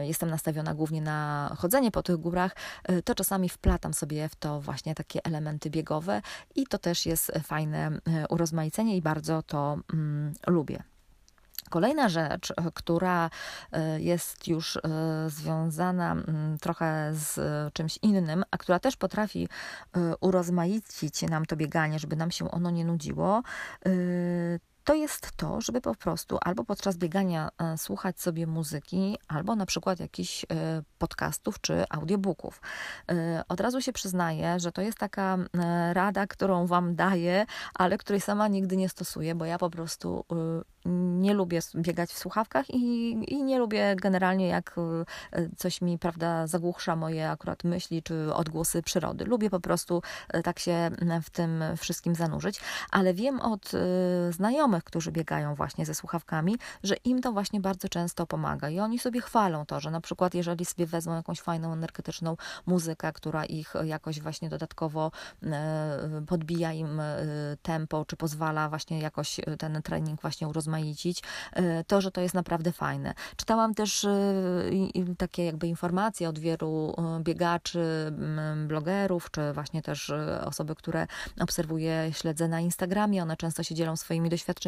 jest 0.01 0.16
jestem 0.17 0.29
nastawiona 0.29 0.74
głównie 0.74 1.01
na 1.01 1.51
chodzenie 1.57 1.91
po 1.91 2.03
tych 2.03 2.17
górach, 2.17 2.55
y, 2.91 3.03
to 3.03 3.15
czasami 3.15 3.50
wplatam 3.50 3.93
sobie 3.93 4.29
w 4.29 4.36
to 4.36 4.62
właśnie 4.62 4.95
takie 4.95 5.25
elementy 5.25 5.69
biegowe 5.69 6.21
i 6.55 6.67
to 6.67 6.77
też 6.77 7.05
jest 7.05 7.31
fajne 7.43 7.91
y, 7.91 8.27
urozmaicenie 8.29 8.97
i 8.97 9.01
bardzo 9.01 9.43
to 9.43 9.77
mm, 9.93 10.33
lubię. 10.47 10.83
Kolejna 11.69 12.09
rzecz, 12.09 12.51
y, 12.51 12.53
która 12.74 13.29
jest 13.97 14.47
już 14.47 14.77
związana 15.27 16.12
mm, 16.12 16.57
trochę 16.57 17.09
z 17.13 17.39
czymś 17.74 18.00
innym, 18.01 18.43
a 18.51 18.57
która 18.57 18.79
też 18.79 18.97
potrafi 18.97 19.47
urozmaicić 20.21 21.21
nam 21.21 21.45
to 21.45 21.55
bieganie, 21.55 22.00
żeby 22.00 22.15
nam 22.15 22.31
się 22.31 22.51
ono 22.51 22.71
nie 22.71 22.86
nudziło, 22.86 23.43
to 24.88 24.96
jest 24.96 25.32
to, 25.36 25.62
żeby 25.62 25.82
po 25.82 25.96
prostu 25.96 26.38
albo 26.41 26.63
podczas 26.63 26.98
biegania 26.98 27.50
e, 27.58 27.77
słuchać 27.77 28.22
sobie 28.22 28.48
muzyki, 28.48 29.17
albo 29.27 29.56
na 29.56 29.65
przykład 29.65 30.00
jakichś 30.00 30.44
e, 30.44 30.48
podcastów 30.98 31.62
czy 31.62 31.84
audiobooków. 31.89 32.62
E, 33.12 33.44
od 33.50 33.62
razu 33.62 33.82
się 33.82 33.94
przyznaję, 33.94 34.60
że 34.60 34.72
to 34.72 34.82
jest 34.82 34.98
taka 34.98 35.38
rada, 35.94 36.27
którą 36.27 36.67
Wam 36.67 36.96
daję, 36.96 37.46
ale 37.74 37.98
której 37.98 38.22
sama 38.22 38.48
nigdy 38.48 38.77
nie 38.77 38.89
stosuję, 38.89 39.36
bo 39.36 39.46
ja 39.46 39.58
po 39.58 39.70
prostu 39.70 40.25
nie 41.20 41.34
lubię 41.34 41.60
biegać 41.75 42.10
w 42.10 42.17
słuchawkach 42.17 42.70
i, 42.70 43.12
i 43.34 43.44
nie 43.44 43.60
lubię 43.60 43.96
generalnie, 43.96 44.48
jak 44.48 44.75
coś 45.58 45.82
mi, 45.82 46.00
prawda, 46.00 46.48
zagłusza 46.48 46.96
moje 46.96 47.29
akurat 47.29 47.63
myśli 47.63 48.03
czy 48.03 48.34
odgłosy 48.34 48.82
przyrody. 48.82 49.25
Lubię 49.25 49.50
po 49.50 49.60
prostu 49.60 50.01
tak 50.44 50.60
się 50.60 50.91
w 51.24 51.29
tym 51.29 51.63
wszystkim 51.77 52.15
zanurzyć, 52.15 52.60
ale 52.91 53.13
wiem 53.13 53.39
od 53.39 53.72
znajomych, 54.29 54.76
którzy 54.84 55.12
biegają 55.12 55.55
właśnie 55.55 55.86
ze 55.86 55.96
słuchawkami, 55.96 56.57
że 56.84 56.96
im 56.96 57.22
to 57.22 57.31
właśnie 57.31 57.62
bardzo 57.62 57.89
często 57.89 58.27
pomaga 58.27 58.69
i 58.69 58.79
oni 58.79 59.00
sobie 59.00 59.22
chwalą 59.22 59.65
to, 59.65 59.79
że 59.79 59.91
na 59.91 60.01
przykład 60.01 60.34
jeżeli 60.34 60.65
sobie 60.65 60.86
wezmą 60.86 61.15
jakąś 61.15 61.41
fajną, 61.41 61.74
energetyczną 61.74 62.38
muzykę, 62.65 63.13
która 63.13 63.46
ich 63.46 63.74
jakoś 63.84 64.19
właśnie 64.22 64.50
dodatkowo 64.50 65.12
e, 65.43 66.24
podbija 66.27 66.74
im 66.74 67.00
e, 67.00 67.15
tempo, 67.62 68.05
czy 68.05 68.15
pozwala 68.15 68.69
właśnie 68.69 69.00
jakoś 69.00 69.39
ten 69.60 69.81
trening 69.81 70.22
właśnie 70.22 70.48
urozmaicić, 70.48 71.24
e, 71.53 71.84
to, 71.84 72.01
że 72.01 72.12
to 72.12 72.22
jest 72.22 72.36
naprawdę 72.36 72.72
fajne. 72.72 73.13
Czytałam 73.36 73.74
też 73.74 74.07
takie 75.17 75.46
jakby 75.46 75.67
informacje 75.67 76.29
od 76.29 76.39
wielu 76.39 76.96
biegaczy, 77.19 78.13
blogerów, 78.67 79.31
czy 79.31 79.53
właśnie 79.53 79.81
też 79.81 80.13
osoby, 80.46 80.75
które 80.75 81.07
obserwuję, 81.39 82.10
śledzę 82.13 82.48
na 82.48 82.60
Instagramie, 82.60 83.24
one 83.24 83.38
często 83.38 83.63
się 83.63 83.75
dzielą 83.75 83.96
swoimi 83.96 84.29
doświadczeniami 84.29 84.66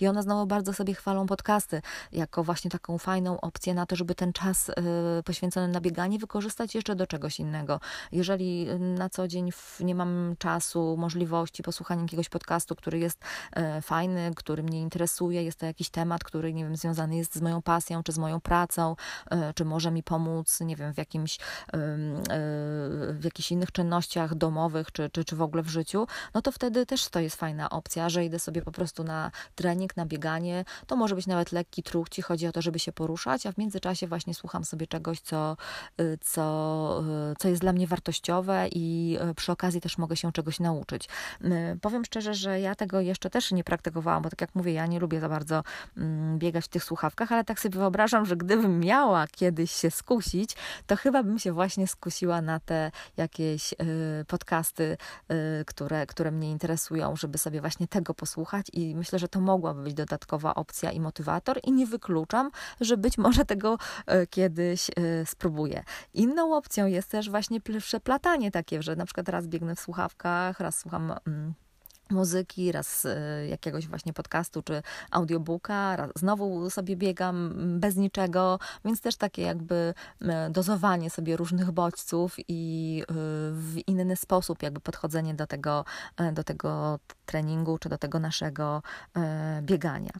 i 0.00 0.08
one 0.08 0.22
znowu 0.22 0.46
bardzo 0.46 0.72
sobie 0.72 0.94
chwalą 0.94 1.26
podcasty 1.26 1.82
jako 2.12 2.44
właśnie 2.44 2.70
taką 2.70 2.98
fajną 2.98 3.40
opcję 3.40 3.74
na 3.74 3.86
to, 3.86 3.96
żeby 3.96 4.14
ten 4.14 4.32
czas 4.32 4.70
poświęcony 5.24 5.68
na 5.68 5.80
bieganie 5.80 6.18
wykorzystać 6.18 6.74
jeszcze 6.74 6.96
do 6.96 7.06
czegoś 7.06 7.40
innego. 7.40 7.80
Jeżeli 8.12 8.66
na 8.80 9.08
co 9.08 9.28
dzień 9.28 9.50
nie 9.80 9.94
mam 9.94 10.34
czasu, 10.38 10.96
możliwości 10.96 11.62
posłuchania 11.62 12.02
jakiegoś 12.02 12.28
podcastu, 12.28 12.76
który 12.76 12.98
jest 12.98 13.18
e, 13.52 13.82
fajny, 13.82 14.30
który 14.36 14.62
mnie 14.62 14.80
interesuje, 14.80 15.44
jest 15.44 15.58
to 15.58 15.66
jakiś 15.66 15.90
temat, 15.90 16.24
który, 16.24 16.54
nie 16.54 16.64
wiem, 16.64 16.76
związany 16.76 17.16
jest 17.16 17.34
z 17.34 17.40
moją 17.40 17.62
pasją, 17.62 18.02
czy 18.02 18.12
z 18.12 18.18
moją 18.18 18.40
pracą, 18.40 18.96
czy 19.54 19.64
może 19.64 19.90
mi 19.90 20.02
pomóc, 20.02 20.60
nie 20.60 20.76
wiem, 20.76 20.94
w 20.94 20.98
jakimś, 20.98 21.38
w 23.12 23.20
jakichś 23.24 23.52
innych 23.52 23.72
czynnościach 23.72 24.34
domowych, 24.34 24.92
czy, 24.92 25.10
czy, 25.10 25.24
czy 25.24 25.36
w 25.36 25.42
ogóle 25.42 25.62
w 25.62 25.68
życiu, 25.68 26.06
no 26.34 26.42
to 26.42 26.52
wtedy 26.52 26.86
też 26.86 27.08
to 27.08 27.20
jest 27.20 27.36
fajna 27.36 27.70
opcja, 27.70 28.08
że 28.08 28.24
idę 28.24 28.38
sobie 28.38 28.62
po 28.62 28.72
prostu 28.72 29.04
na 29.04 29.30
trening, 29.54 29.96
na 29.96 30.06
bieganie, 30.06 30.64
to 30.86 30.96
może 30.96 31.14
być 31.14 31.26
nawet 31.26 31.52
lekki 31.52 31.82
truchci, 31.82 32.22
chodzi 32.22 32.46
o 32.46 32.52
to, 32.52 32.62
żeby 32.62 32.78
się 32.78 32.92
poruszać, 32.92 33.46
a 33.46 33.52
w 33.52 33.58
międzyczasie 33.58 34.06
właśnie 34.06 34.34
słucham 34.34 34.64
sobie 34.64 34.86
czegoś, 34.86 35.20
co, 35.20 35.56
co, 36.20 37.04
co 37.38 37.48
jest 37.48 37.60
dla 37.60 37.72
mnie 37.72 37.86
wartościowe 37.86 38.68
i 38.72 39.18
e, 39.20 39.34
przy 39.34 39.52
okazji 39.52 39.80
też 39.80 39.98
mogę 39.98 40.16
się 40.16 40.32
czegoś 40.32 40.60
nauczyć. 40.60 41.08
Powiem 41.80 42.04
szczerze, 42.04 42.34
że 42.34 42.60
ja 42.60 42.74
tego 42.74 43.00
jeszcze 43.00 43.30
też 43.30 43.52
nie 43.52 43.64
praktykowałam, 43.64 44.22
bo 44.22 44.30
tak 44.30 44.40
jak 44.40 44.54
mówię, 44.54 44.72
ja 44.72 44.86
nie 44.86 45.00
lubię 45.00 45.20
za 45.20 45.28
bardzo 45.28 45.62
mm, 45.96 46.38
biegać 46.38 46.64
w 46.64 46.68
tych 46.68 46.84
słuchawkach, 46.84 47.32
ale 47.32 47.44
tak 47.44 47.60
sobie 47.60 47.78
wyobrażam, 47.78 48.26
że 48.26 48.36
gdybym 48.36 48.80
miała 48.80 49.26
kiedyś 49.26 49.72
się 49.72 49.90
skusić, 49.90 50.56
to 50.86 50.96
chyba 50.96 51.22
bym 51.22 51.38
się 51.38 51.52
właśnie 51.52 51.86
skusiła 51.86 52.40
na 52.40 52.60
te 52.60 52.90
jakieś 53.16 53.72
y, 53.72 53.76
podcasty, 54.24 54.96
y, 55.60 55.64
które, 55.64 56.06
które 56.06 56.30
mnie 56.30 56.50
interesują, 56.50 57.16
żeby 57.16 57.38
sobie 57.38 57.60
właśnie 57.60 57.88
tego 57.88 58.14
posłuchać 58.14 58.66
i 58.72 58.94
myślę, 58.94 59.11
że 59.18 59.28
to 59.28 59.40
mogłaby 59.40 59.82
być 59.82 59.94
dodatkowa 59.94 60.54
opcja 60.54 60.90
i 60.90 61.00
motywator 61.00 61.60
i 61.64 61.72
nie 61.72 61.86
wykluczam, 61.86 62.50
że 62.80 62.96
być 62.96 63.18
może 63.18 63.44
tego 63.44 63.78
y, 64.22 64.26
kiedyś 64.26 64.90
spróbuję. 65.24 65.84
Inną 66.14 66.56
opcją 66.56 66.86
jest 66.86 67.10
też 67.10 67.30
właśnie 67.30 67.60
przeplatanie 67.60 68.50
takie, 68.50 68.82
że 68.82 68.96
na 68.96 69.04
przykład 69.04 69.28
raz 69.28 69.46
biegnę 69.46 69.76
w 69.76 69.80
słuchawkach, 69.80 70.60
raz 70.60 70.78
słucham. 70.78 71.14
Mm, 71.26 71.54
muzyki, 72.12 72.72
raz 72.72 73.04
e, 73.04 73.46
jakiegoś 73.48 73.88
właśnie 73.88 74.12
podcastu 74.12 74.62
czy 74.62 74.82
audiobooka, 75.10 75.96
raz 75.96 76.10
znowu 76.16 76.70
sobie 76.70 76.96
biegam 76.96 77.52
bez 77.80 77.96
niczego, 77.96 78.58
więc 78.84 79.00
też 79.00 79.16
takie 79.16 79.42
jakby 79.42 79.94
dozowanie 80.50 81.10
sobie 81.10 81.36
różnych 81.36 81.70
bodźców 81.70 82.36
i 82.48 83.02
e, 83.02 83.12
w 83.52 83.76
inny 83.86 84.16
sposób 84.16 84.62
jakby 84.62 84.80
podchodzenie 84.80 85.34
do 85.34 85.46
tego, 85.46 85.84
e, 86.16 86.32
do 86.32 86.44
tego 86.44 86.98
treningu 87.26 87.78
czy 87.78 87.88
do 87.88 87.98
tego 87.98 88.18
naszego 88.18 88.82
biegania. 89.62 90.12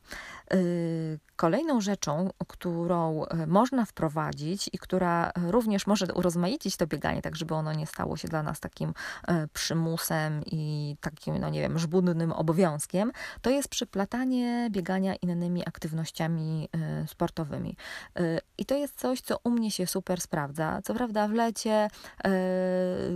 Kolejną 1.36 1.80
rzeczą, 1.80 2.30
którą 2.48 3.24
można 3.46 3.84
wprowadzić 3.84 4.70
i 4.72 4.78
która 4.78 5.32
również 5.36 5.86
może 5.86 6.06
urozmaicić 6.14 6.76
to 6.76 6.86
bieganie, 6.86 7.22
tak 7.22 7.36
żeby 7.36 7.54
ono 7.54 7.72
nie 7.72 7.86
stało 7.86 8.16
się 8.16 8.28
dla 8.28 8.42
nas 8.42 8.60
takim 8.60 8.94
przymusem 9.52 10.42
i 10.46 10.96
takim, 11.00 11.38
no 11.38 11.50
nie 11.50 11.60
wiem, 11.60 11.78
żbudnym 11.82 12.32
obowiązkiem, 12.32 13.12
to 13.42 13.50
jest 13.50 13.68
przyplatanie 13.68 14.68
biegania 14.70 15.14
innymi 15.14 15.68
aktywnościami 15.68 16.68
y, 17.04 17.08
sportowymi. 17.08 17.76
Y, 18.20 18.40
I 18.58 18.64
to 18.64 18.74
jest 18.76 19.00
coś, 19.00 19.20
co 19.20 19.38
u 19.44 19.50
mnie 19.50 19.70
się 19.70 19.86
super 19.86 20.20
sprawdza. 20.20 20.80
Co 20.84 20.94
prawda 20.94 21.28
w 21.28 21.32
lecie 21.32 21.86
y, 21.86 22.30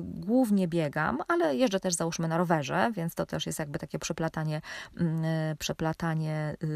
głównie 0.03 0.69
biegam, 0.69 1.19
ale 1.29 1.57
jeżdżę 1.57 1.81
też 1.81 1.95
załóżmy 1.95 2.29
na 2.29 2.37
rowerze, 2.39 2.93
więc 2.97 3.15
to 3.15 3.27
też 3.27 3.47
jest 3.47 3.59
jakby 3.59 3.79
takie 3.79 3.99
przeplatanie, 3.99 4.61
mm, 4.97 5.57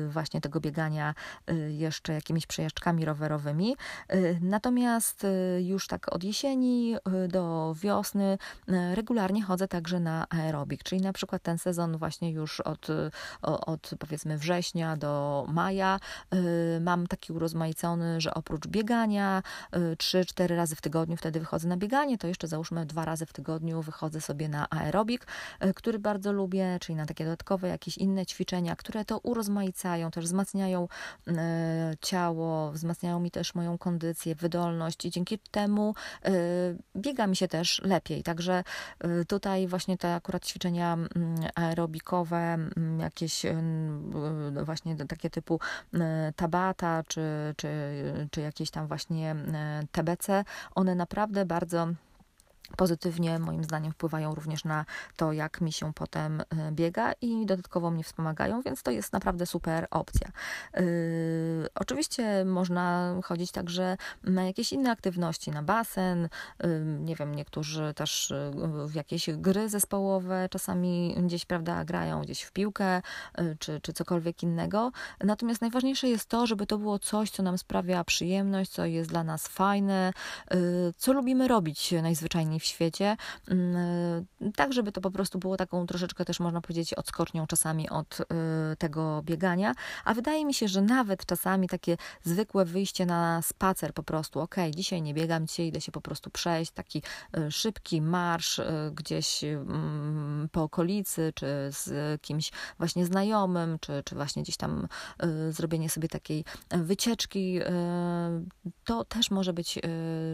właśnie 0.09 0.41
tego 0.41 0.61
biegania 0.61 1.15
jeszcze 1.69 2.13
jakimiś 2.13 2.47
przejażdżkami 2.47 3.05
rowerowymi. 3.05 3.77
Natomiast 4.41 5.27
już 5.61 5.87
tak 5.87 6.13
od 6.13 6.25
jesieni 6.25 6.97
do 7.29 7.75
wiosny 7.83 8.39
regularnie 8.95 9.43
chodzę 9.43 9.69
także 9.69 10.01
na 10.01 10.27
aerobik, 10.31 10.83
czyli 10.83 11.03
na 11.03 11.13
przykład 11.13 11.43
ten 11.43 11.59
sezon 11.59 11.70
sezon 11.71 11.97
właśnie 11.97 12.31
już 12.31 12.61
od, 12.61 12.87
od 13.43 13.91
powiedzmy 13.99 14.39
września 14.39 14.97
do 14.97 15.45
maja 15.49 16.01
y, 16.35 16.81
mam 16.81 17.07
taki 17.07 17.33
urozmaicony, 17.33 18.21
że 18.21 18.35
oprócz 18.35 18.67
biegania 18.67 19.43
3-4 19.73 20.53
y, 20.53 20.57
razy 20.57 20.77
w 20.77 20.81
tygodniu 20.81 21.17
wtedy 21.17 21.41
wychodzę 21.41 21.69
na 21.69 21.77
bieganie, 21.77 22.19
to 22.19 22.27
jeszcze 22.27 22.49
załóżmy 22.49 22.87
dwa 22.87 23.05
razy 23.05 23.27
w 23.27 23.33
tygodniu 23.33 23.83
wychodzę 23.83 24.21
sobie 24.21 24.49
na 24.49 24.67
aerobik, 24.71 25.27
y, 25.65 25.75
który 25.75 25.99
bardzo 25.99 26.33
lubię, 26.33 26.79
czyli 26.81 26.97
na 26.97 27.07
takie 27.07 27.25
dodatkowe 27.25 27.69
jakieś 27.69 27.99
inne 27.99 28.27
ćwiczenia, 28.27 28.77
które 28.77 29.05
to 29.05 29.19
urozmaicają, 29.19 30.11
też 30.11 30.25
wzmacniają 30.25 30.89
ciało, 32.01 32.73
wzmacniają 32.73 33.21
mi 33.21 33.31
też 33.31 33.55
moją 33.55 33.79
kondycję, 33.79 34.35
wydolność 34.35 35.05
i 35.05 35.11
dzięki 35.11 35.39
temu 35.39 35.95
biega 36.97 37.27
mi 37.27 37.37
się 37.37 37.49
też 37.49 37.83
lepiej. 37.85 38.23
Także 38.23 38.65
tutaj 39.29 39.67
właśnie 39.67 39.99
te 39.99 40.15
akurat 40.15 40.47
ćwiczenia 40.47 40.97
aerobikowe, 41.61 42.55
mm, 42.55 43.01
jakieś 43.01 43.45
mm, 43.45 44.65
właśnie 44.65 44.97
takie 44.97 45.31
typu 45.31 45.61
mm, 45.95 46.33
tabata, 46.33 47.03
czy, 47.09 47.55
czy, 47.57 47.69
czy 48.31 48.41
jakieś 48.41 48.71
tam 48.71 48.87
właśnie 48.87 49.37
TBC, 49.93 50.45
one 50.75 50.95
naprawdę 50.95 51.47
bardzo 51.47 51.89
pozytywnie 52.77 53.39
moim 53.39 53.65
zdaniem 53.65 53.93
wpływają 53.93 54.35
również 54.35 54.65
na 54.65 54.85
to, 55.17 55.33
jak 55.33 55.61
mi 55.61 55.73
się 55.73 55.93
potem 55.95 56.41
y, 56.41 56.45
biega 56.73 57.13
i 57.21 57.47
dodatkowo 57.47 57.91
mnie 57.91 58.05
wspomagają, 58.05 58.63
więc 58.63 58.83
to 58.83 58.91
jest 58.91 59.13
naprawdę 59.13 59.47
super 59.47 59.87
opcja. 59.91 60.29
Oczywiście 61.81 62.45
można 62.45 63.15
chodzić 63.25 63.53
także 63.53 63.97
na 64.25 64.45
jakieś 64.45 64.73
inne 64.73 64.91
aktywności, 64.91 65.51
na 65.51 65.63
basen, 65.63 66.29
nie 67.01 67.17
wiem, 67.17 67.35
niektórzy 67.35 67.95
też 67.95 68.33
yy, 68.55 68.89
w 68.89 68.95
jakieś 68.95 69.31
gry 69.31 69.69
zespołowe 69.69 70.49
czasami 70.51 71.17
gdzieś, 71.23 71.45
prawda, 71.45 71.85
grają 71.85 72.23
gdzieś 72.23 72.43
w 72.43 72.53
piłkę 72.53 73.03
yy, 73.39 73.57
czy, 73.59 73.81
czy 73.81 73.93
cokolwiek 73.93 74.43
innego. 74.43 74.93
Natomiast 75.25 75.61
najważniejsze 75.61 76.09
jest 76.09 76.29
to, 76.29 76.47
żeby 76.47 76.67
to 76.67 76.79
było 76.79 76.99
coś, 76.99 77.31
co 77.31 77.43
nam 77.43 77.59
sprawia 77.59 78.05
przyjemność, 78.05 78.71
co 78.71 78.85
jest 78.85 79.11
dla 79.11 79.25
nas 79.25 79.49
fajne, 79.49 80.13
yy, 80.51 80.59
co 80.97 81.13
lubimy 81.13 81.49
robić 81.49 81.95
najzwyczajniej 82.03 82.61
w 82.61 82.65
świecie, 82.65 83.17
mm, 83.49 83.77
y, 84.43 84.53
tak 84.57 84.73
żeby 84.73 84.93
to 84.93 85.01
po 85.01 85.11
prostu 85.11 85.39
było 85.39 85.57
taką 85.57 85.87
troszeczkę 85.87 86.25
też 86.25 86.41
można 86.41 86.61
powiedzieć 86.61 86.95
odskocznią 86.95 87.47
czasami 87.47 87.89
od 87.89 88.21
y, 88.21 88.25
tego 88.79 89.23
biegania, 89.23 89.75
a 90.05 90.15
wydaje 90.15 90.45
mi 90.45 90.55
się, 90.55 90.69
że 90.69 90.83
nawet 90.83 91.27
czasami 91.27 91.70
takie 91.71 91.97
zwykłe 92.23 92.65
wyjście 92.65 93.07
na 93.07 93.43
spacer 93.43 93.95
po 93.95 94.03
prostu, 94.03 94.41
ok, 94.41 94.57
dzisiaj 94.75 95.03
nie 95.03 95.15
biegam, 95.15 95.47
dzisiaj 95.47 95.67
idę 95.67 95.81
się 95.81 95.93
po 95.93 96.01
prostu 96.01 96.31
przejść, 96.31 96.73
taki 96.73 97.03
y, 97.37 97.51
szybki 97.51 98.03
marsz 98.03 98.61
gdzieś 98.93 99.45
mm, 99.45 100.49
po 100.53 100.63
okolicy, 100.63 101.33
czy 101.35 101.47
z 101.71 102.23
kimś 102.23 102.53
właśnie 102.79 103.07
znajomym, 103.07 103.79
czy, 103.81 104.03
czy 104.05 104.15
właśnie 104.15 104.43
gdzieś 104.43 104.57
tam 104.57 104.89
zrobienie 105.51 105.91
sobie 105.91 106.09
takiej 106.09 106.45
wycieczki, 106.71 107.61
to 108.85 109.05
też 109.05 109.31
może 109.31 109.53
być 109.53 109.79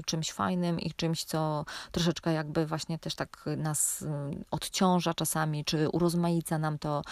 czymś 0.06 0.32
fajnym 0.32 0.80
i 0.80 0.92
czymś, 0.92 1.24
co 1.24 1.64
troszeczkę 1.92 2.32
jakby 2.32 2.66
właśnie 2.66 2.98
też 2.98 3.14
tak 3.14 3.44
nas 3.56 4.02
y, 4.02 4.06
odciąża 4.50 5.14
czasami, 5.14 5.64
czy 5.64 5.88
urozmaica 5.88 6.58
nam 6.58 6.78
to, 6.78 7.02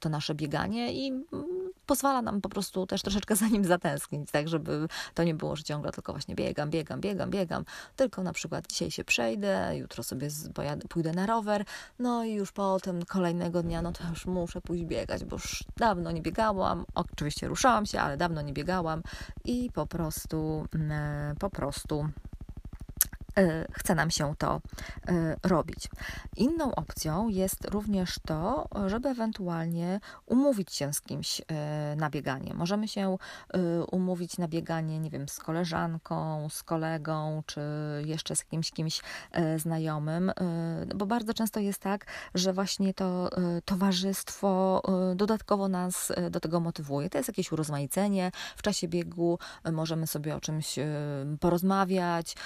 to 0.00 0.08
nasze 0.08 0.34
bieganie 0.34 0.92
i 0.92 1.08
mm, 1.08 1.57
pozwala 1.88 2.22
nam 2.22 2.40
po 2.40 2.48
prostu 2.48 2.86
też 2.86 3.02
troszeczkę 3.02 3.36
za 3.36 3.48
nim 3.48 3.64
zatęsknić, 3.64 4.30
tak, 4.30 4.48
żeby 4.48 4.88
to 5.14 5.24
nie 5.24 5.34
było, 5.34 5.56
że 5.56 5.62
ciągle 5.62 5.92
tylko 5.92 6.12
właśnie 6.12 6.34
biegam, 6.34 6.70
biegam, 6.70 7.00
biegam, 7.00 7.30
biegam, 7.30 7.64
tylko 7.96 8.22
na 8.22 8.32
przykład 8.32 8.66
dzisiaj 8.66 8.90
się 8.90 9.04
przejdę, 9.04 9.76
jutro 9.76 10.02
sobie 10.02 10.28
pojadę, 10.54 10.88
pójdę 10.88 11.12
na 11.12 11.26
rower, 11.26 11.64
no 11.98 12.24
i 12.24 12.32
już 12.32 12.52
potem 12.52 13.04
kolejnego 13.04 13.62
dnia, 13.62 13.82
no 13.82 13.92
to 13.92 14.08
już 14.10 14.26
muszę 14.26 14.60
pójść 14.60 14.84
biegać, 14.84 15.24
bo 15.24 15.36
już 15.36 15.64
dawno 15.76 16.12
nie 16.12 16.22
biegałam, 16.22 16.84
oczywiście 16.94 17.48
ruszałam 17.48 17.86
się, 17.86 18.00
ale 18.00 18.16
dawno 18.16 18.42
nie 18.42 18.52
biegałam 18.52 19.02
i 19.44 19.70
po 19.74 19.86
prostu, 19.86 20.66
mm, 20.74 21.36
po 21.36 21.50
prostu 21.50 22.08
chce 23.72 23.94
nam 23.94 24.10
się 24.10 24.34
to 24.38 24.60
e, 25.08 25.36
robić. 25.42 25.88
Inną 26.36 26.74
opcją 26.74 27.28
jest 27.28 27.64
również 27.70 28.18
to, 28.26 28.68
żeby 28.86 29.08
ewentualnie 29.08 30.00
umówić 30.26 30.74
się 30.74 30.92
z 30.92 31.00
kimś 31.00 31.40
e, 31.40 31.96
na 31.96 32.10
bieganie. 32.10 32.54
Możemy 32.54 32.88
się 32.88 33.16
umówić 33.90 34.38
na 34.38 34.48
bieganie, 34.48 35.00
nie 35.00 35.10
wiem, 35.10 35.28
z 35.28 35.38
koleżanką, 35.38 36.48
z 36.48 36.62
kolegą, 36.62 37.42
czy 37.46 37.60
jeszcze 38.04 38.36
z 38.36 38.38
jakimś 38.38 38.70
kimś 38.70 39.02
znajomym, 39.56 40.32
bo 40.94 41.06
bardzo 41.06 41.34
często 41.34 41.60
jest 41.60 41.82
tak, 41.82 42.06
że 42.34 42.52
właśnie 42.52 42.94
to 42.94 43.30
towarzystwo 43.64 44.82
dodatkowo 45.16 45.68
nas 45.68 46.12
do 46.30 46.40
tego 46.40 46.60
motywuje. 46.60 47.10
To 47.10 47.18
jest 47.18 47.28
jakieś 47.28 47.52
urozmaicenie. 47.52 48.32
W 48.56 48.62
czasie 48.62 48.88
biegu 48.88 49.38
możemy 49.72 50.06
sobie 50.06 50.36
o 50.36 50.40
czymś 50.40 50.78
porozmawiać, 51.40 52.36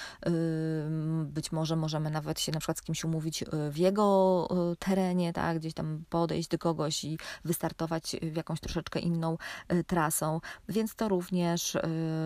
być 1.25 1.51
może 1.51 1.75
możemy 1.75 2.09
nawet 2.09 2.39
się 2.39 2.51
na 2.51 2.59
przykład 2.59 2.77
z 2.77 2.81
kimś 2.81 3.03
umówić 3.03 3.41
y, 3.41 3.47
w 3.71 3.77
jego 3.77 4.47
y, 4.71 4.75
terenie, 4.75 5.33
tak, 5.33 5.59
gdzieś 5.59 5.73
tam 5.73 6.03
podejść 6.09 6.49
do 6.49 6.57
kogoś 6.57 7.03
i 7.03 7.17
wystartować 7.45 8.15
w 8.21 8.35
jakąś 8.35 8.59
troszeczkę 8.59 8.99
inną 8.99 9.37
y, 9.73 9.83
trasą, 9.83 10.39
więc 10.69 10.95
to 10.95 11.09
również 11.09 11.77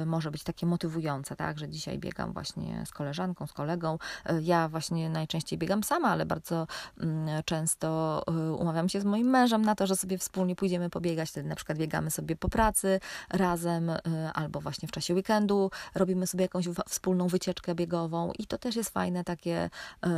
może 0.06 0.32
być 0.32 0.44
takie 0.44 0.66
motywujące, 0.66 1.36
tak, 1.36 1.60
że 1.60 1.70
dzisiaj 1.70 2.00
biegam 2.00 2.34
właśnie 2.34 2.84
z 2.86 2.92
koleżanką, 2.92 3.48
z 3.48 3.54
kolegą. 3.54 3.98
Ja 4.42 4.70
właśnie 4.70 5.10
najczęściej 5.10 5.60
biegam 5.60 5.84
sama, 5.84 6.10
ale 6.10 6.26
bardzo 6.26 6.68
mm, 7.00 7.44
często 7.44 8.24
umawiam 8.60 8.90
się 8.90 9.02
z 9.02 9.06
moim 9.06 9.28
mężem 9.28 9.62
na 9.62 9.76
to, 9.76 9.88
że 9.88 9.96
sobie 9.96 10.18
wspólnie 10.18 10.56
pójdziemy 10.56 10.90
pobiegać, 10.90 11.30
wtedy 11.30 11.50
na 11.50 11.56
przykład 11.56 11.78
biegamy 11.78 12.12
sobie 12.12 12.36
po 12.36 12.50
pracy 12.50 13.00
razem 13.30 13.92
albo 14.34 14.62
właśnie 14.62 14.88
w 14.88 14.92
czasie 14.92 15.14
weekendu 15.14 15.72
robimy 15.96 16.28
sobie 16.28 16.42
jakąś 16.42 16.68
wspólną 16.90 17.28
wycieczkę 17.28 17.76
biegową 17.76 18.32
i 18.40 18.47
to 18.48 18.58
też 18.58 18.76
jest 18.76 18.90
fajne, 18.90 19.24
takie 19.24 19.70
e, 20.06 20.10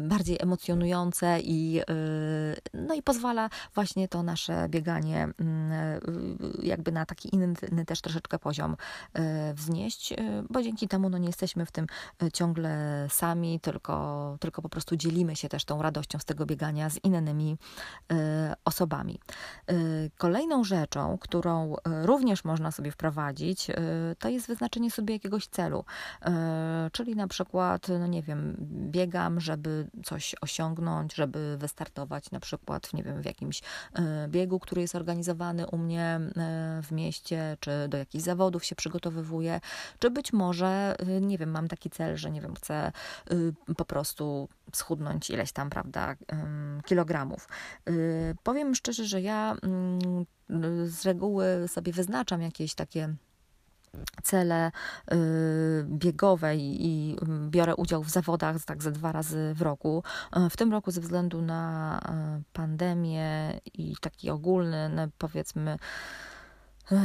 bardziej 0.00 0.36
emocjonujące 0.40 1.40
i, 1.40 1.80
e, 1.80 1.84
no 2.74 2.94
i 2.94 3.02
pozwala 3.02 3.50
właśnie 3.74 4.08
to 4.08 4.22
nasze 4.22 4.68
bieganie 4.68 5.28
mm, 5.40 5.72
e, 5.72 6.00
jakby 6.62 6.92
na 6.92 7.06
taki 7.06 7.34
inny 7.34 7.84
też 7.86 8.00
troszeczkę 8.00 8.38
poziom 8.38 8.76
wznieść, 9.54 10.14
bo 10.50 10.62
dzięki 10.62 10.88
temu 10.88 11.10
no 11.10 11.18
nie 11.18 11.26
jesteśmy 11.26 11.66
w 11.66 11.72
tym 11.72 11.86
ciągle 12.32 13.06
sami, 13.10 13.60
tylko, 13.60 14.36
tylko 14.40 14.62
po 14.62 14.68
prostu 14.68 14.96
dzielimy 14.96 15.36
się 15.36 15.48
też 15.48 15.64
tą 15.64 15.82
radością 15.82 16.18
z 16.18 16.24
tego 16.24 16.46
biegania 16.46 16.90
z 16.90 17.04
innymi 17.04 17.56
osobami. 18.64 19.20
Kolejną 20.18 20.64
rzeczą, 20.64 21.18
którą 21.18 21.76
również 21.84 22.44
można 22.44 22.70
sobie 22.70 22.90
wprowadzić, 22.90 23.66
to 24.18 24.28
jest 24.28 24.46
wyznaczenie 24.46 24.90
sobie 24.90 25.14
jakiegoś 25.14 25.46
celu, 25.46 25.84
czyli 26.92 27.16
na 27.16 27.25
przykład, 27.28 27.88
no 27.88 28.06
nie 28.06 28.22
wiem, 28.22 28.56
biegam, 28.90 29.40
żeby 29.40 29.88
coś 30.04 30.34
osiągnąć, 30.40 31.14
żeby 31.14 31.56
wystartować 31.58 32.30
na 32.30 32.40
przykład, 32.40 32.92
nie 32.92 33.02
wiem, 33.02 33.22
w 33.22 33.24
jakimś 33.24 33.62
e, 33.94 34.28
biegu, 34.28 34.60
który 34.60 34.80
jest 34.80 34.94
organizowany 34.94 35.66
u 35.66 35.78
mnie 35.78 36.20
e, 36.36 36.80
w 36.82 36.92
mieście, 36.92 37.56
czy 37.60 37.70
do 37.88 37.98
jakichś 37.98 38.24
zawodów 38.24 38.64
się 38.64 38.74
przygotowywuję, 38.74 39.60
czy 39.98 40.10
być 40.10 40.32
może, 40.32 40.96
e, 40.98 41.20
nie 41.20 41.38
wiem, 41.38 41.50
mam 41.50 41.68
taki 41.68 41.90
cel, 41.90 42.16
że 42.16 42.30
nie 42.30 42.40
wiem, 42.40 42.54
chcę 42.54 42.92
po 43.76 43.84
prostu 43.84 44.48
schudnąć 44.72 45.30
ileś 45.30 45.52
tam, 45.52 45.70
prawda, 45.70 46.16
kilogramów. 46.84 47.48
Powiem 48.42 48.74
szczerze, 48.74 49.04
że 49.04 49.20
ja 49.20 49.56
mm, 49.62 50.26
z 50.84 51.04
reguły 51.04 51.46
sobie 51.68 51.92
wyznaczam 51.92 52.42
jakieś 52.42 52.74
takie 52.74 53.14
cele 54.22 54.70
y, 55.12 55.16
biegowe 55.84 56.56
i 56.56 57.16
biorę 57.48 57.76
udział 57.76 58.02
w 58.02 58.10
zawodach 58.10 58.64
tak 58.64 58.82
ze 58.82 58.92
dwa 58.92 59.12
razy 59.12 59.52
w 59.54 59.62
roku. 59.62 60.02
Y, 60.36 60.50
w 60.50 60.56
tym 60.56 60.72
roku 60.72 60.90
ze 60.90 61.00
względu 61.00 61.42
na 61.42 62.00
y, 62.40 62.42
pandemię 62.52 63.60
i 63.74 63.96
taki 64.00 64.30
ogólny, 64.30 64.88
no, 64.88 65.08
powiedzmy, 65.18 65.78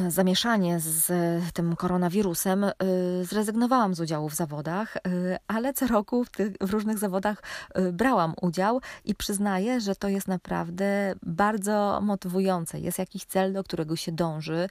zamieszanie 0.07 0.79
z 0.79 1.11
tym 1.53 1.75
koronawirusem, 1.75 2.63
y, 2.63 2.71
zrezygnowałam 3.25 3.95
z 3.95 3.99
udziału 3.99 4.29
w 4.29 4.35
zawodach, 4.35 4.97
y, 4.97 5.37
ale 5.47 5.73
co 5.73 5.87
roku 5.87 6.23
w, 6.23 6.29
tych, 6.29 6.51
w 6.61 6.69
różnych 6.69 6.97
zawodach 6.97 7.43
y, 7.77 7.93
brałam 7.93 8.33
udział 8.41 8.81
i 9.05 9.15
przyznaję, 9.15 9.81
że 9.81 9.95
to 9.95 10.07
jest 10.07 10.27
naprawdę 10.27 11.13
bardzo 11.23 11.99
motywujące. 12.03 12.79
Jest 12.79 12.99
jakiś 12.99 13.25
cel, 13.25 13.53
do 13.53 13.63
którego 13.63 13.95
się 13.95 14.11
dąży, 14.11 14.69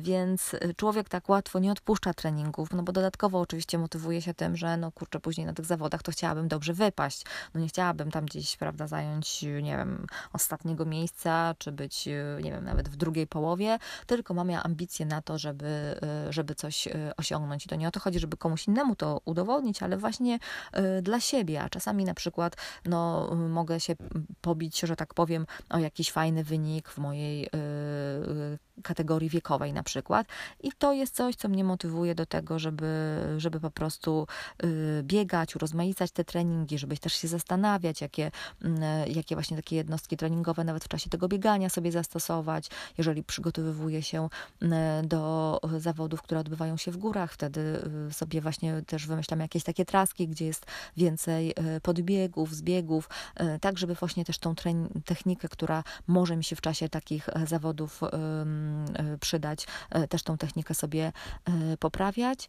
więc 0.00 0.56
człowiek 0.76 1.08
tak 1.08 1.28
łatwo 1.28 1.58
nie 1.58 1.72
odpuszcza 1.72 2.14
treningów, 2.14 2.72
no 2.72 2.82
bo 2.82 2.92
dodatkowo 2.92 3.40
oczywiście 3.40 3.78
motywuje 3.78 4.22
się 4.22 4.34
tym, 4.34 4.56
że 4.56 4.76
no 4.76 4.92
kurczę, 4.92 5.20
później 5.20 5.46
na 5.46 5.52
tych 5.52 5.64
zawodach 5.64 6.02
to 6.02 6.12
chciałabym 6.12 6.48
dobrze 6.48 6.72
wypaść. 6.72 7.24
No 7.54 7.60
nie 7.60 7.68
chciałabym 7.68 8.10
tam 8.10 8.24
gdzieś, 8.24 8.56
prawda, 8.56 8.86
zająć, 8.86 9.42
nie 9.42 9.76
wiem, 9.76 10.06
ostatniego 10.32 10.84
miejsca, 10.84 11.54
czy 11.58 11.72
być, 11.72 12.06
nie 12.42 12.50
wiem, 12.50 12.64
nawet 12.64 12.88
w 12.88 12.96
drugiej 12.96 13.26
połowie, 13.26 13.78
tylko 14.06 14.34
mam 14.34 14.45
miała 14.46 14.62
ambicje 14.62 15.06
na 15.06 15.22
to, 15.22 15.38
żeby, 15.38 16.00
y, 16.28 16.32
żeby 16.32 16.54
coś 16.54 16.86
y, 16.86 16.92
osiągnąć. 17.16 17.66
I 17.66 17.68
to 17.68 17.76
nie 17.76 17.88
o 17.88 17.90
to 17.90 18.00
chodzi, 18.00 18.18
żeby 18.18 18.36
komuś 18.36 18.68
innemu 18.68 18.96
to 18.96 19.20
udowodnić, 19.24 19.82
ale 19.82 19.96
właśnie 19.96 20.38
y, 20.98 21.02
dla 21.02 21.20
siebie. 21.20 21.62
A 21.62 21.68
czasami 21.68 22.04
na 22.04 22.14
przykład 22.14 22.56
no, 22.84 23.30
mogę 23.34 23.80
się 23.80 23.96
pobić, 24.40 24.80
że 24.80 24.96
tak 24.96 25.14
powiem, 25.14 25.46
o 25.70 25.78
jakiś 25.78 26.12
fajny 26.12 26.44
wynik 26.44 26.88
w 26.88 26.98
mojej 26.98 27.48
kategorii 28.82 29.28
wiekowej 29.28 29.72
na 29.72 29.82
przykład. 29.82 30.26
I 30.62 30.72
to 30.78 30.92
jest 30.92 31.14
coś, 31.14 31.36
co 31.36 31.48
mnie 31.48 31.64
motywuje 31.64 32.14
do 32.14 32.26
tego, 32.26 32.58
żeby, 32.58 33.18
żeby 33.38 33.60
po 33.60 33.70
prostu 33.70 34.26
biegać, 35.02 35.56
urozmaicać 35.56 36.10
te 36.10 36.24
treningi, 36.24 36.78
żeby 36.78 36.96
też 36.98 37.12
się 37.12 37.28
zastanawiać, 37.28 38.00
jakie, 38.00 38.30
jakie 39.06 39.36
właśnie 39.36 39.56
takie 39.56 39.76
jednostki 39.76 40.16
treningowe 40.16 40.64
nawet 40.64 40.84
w 40.84 40.88
czasie 40.88 41.10
tego 41.10 41.28
biegania 41.28 41.68
sobie 41.68 41.92
zastosować, 41.92 42.70
jeżeli 42.98 43.24
przygotowywuję 43.24 44.02
się 44.02 44.28
E, 44.62 45.02
do 45.04 45.60
zawodów, 45.78 46.22
które 46.22 46.40
odbywają 46.40 46.76
się 46.76 46.90
w 46.90 46.96
górach. 46.96 47.32
Wtedy 47.32 47.82
e, 48.08 48.12
sobie 48.12 48.40
właśnie 48.40 48.82
też 48.86 49.06
wymyślam 49.06 49.40
jakieś 49.40 49.64
takie 49.64 49.84
traski, 49.84 50.28
gdzie 50.28 50.46
jest 50.46 50.66
więcej 50.96 51.52
e, 51.56 51.80
podbiegów, 51.80 52.54
zbiegów, 52.54 53.08
tak 53.60 53.78
żeby 53.78 53.94
właśnie 53.94 54.24
też 54.24 54.38
tą 54.38 54.54
technikę, 55.04 55.48
która 55.48 55.84
może 56.06 56.36
mi 56.36 56.44
się 56.44 56.56
w 56.56 56.60
czasie 56.60 56.88
takich 56.88 57.28
zawodów 57.46 58.00
przydać, 59.20 59.66
też 60.08 60.22
tą 60.22 60.38
technikę 60.38 60.74
sobie 60.74 61.12
poprawiać. 61.78 62.48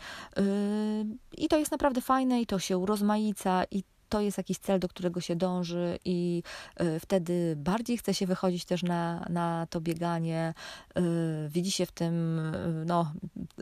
I 1.38 1.48
to 1.48 1.58
jest 1.58 1.72
naprawdę 1.72 2.02
fajne 2.02 2.42
i 2.42 2.46
to 2.46 2.60
się 2.60 2.78
urozmaica 2.78 3.64
i 3.72 3.84
to 4.10 4.22
jest 4.22 4.38
jakiś 4.38 4.58
cel, 4.58 4.80
do 4.80 4.88
którego 4.88 5.22
się 5.22 5.36
dąży 5.36 6.00
i 6.06 6.44
y, 6.82 7.00
wtedy 7.00 7.54
bardziej 7.58 7.98
chce 7.98 8.14
się 8.14 8.28
wychodzić 8.28 8.66
też 8.66 8.84
na, 8.84 9.26
na 9.30 9.68
to 9.70 9.82
bieganie. 9.82 10.54
Y, 10.98 11.50
widzi 11.50 11.72
się 11.72 11.86
w 11.86 11.92
tym 11.92 12.40
y, 12.40 12.86
no, 12.86 13.14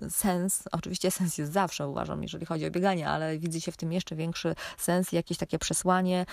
sens. 0.10 0.63
Oczywiście 0.71 1.12
sens 1.12 1.38
jest 1.38 1.51
zawsze, 1.51 1.88
uważam, 1.88 2.23
jeżeli 2.23 2.45
chodzi 2.45 2.65
o 2.65 2.71
bieganie, 2.71 3.10
ale 3.10 3.39
widzi 3.39 3.62
się 3.62 3.71
w 3.71 3.77
tym 3.77 3.93
jeszcze 3.93 4.15
większy 4.15 4.55
sens 4.77 5.13
i 5.13 5.15
jakieś 5.15 5.38
takie 5.38 5.60
przesłanie, 5.60 6.25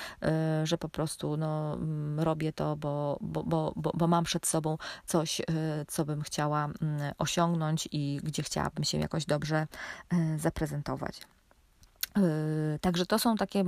że 0.65 0.79
po 0.79 0.89
prostu 0.89 1.37
no, 1.37 1.75
mm, 1.75 2.21
robię 2.21 2.53
to, 2.53 2.77
bo, 2.77 3.19
bo, 3.21 3.43
bo, 3.43 3.73
bo, 3.77 3.93
bo 3.95 4.07
mam 4.07 4.25
przed 4.25 4.47
sobą 4.47 4.79
coś, 5.07 5.41
co 5.89 6.05
bym 6.05 6.23
chciała 6.23 6.65
mm, 6.65 7.13
osiągnąć 7.19 7.89
i 7.93 8.21
gdzie 8.23 8.43
chciałabym 8.43 8.85
się 8.85 8.99
jakoś 8.99 9.25
dobrze 9.25 9.67
zaprezentować. 10.39 11.21
Yy, 12.17 12.79
także 12.81 13.07
to 13.07 13.19
są 13.19 13.37
takie 13.37 13.65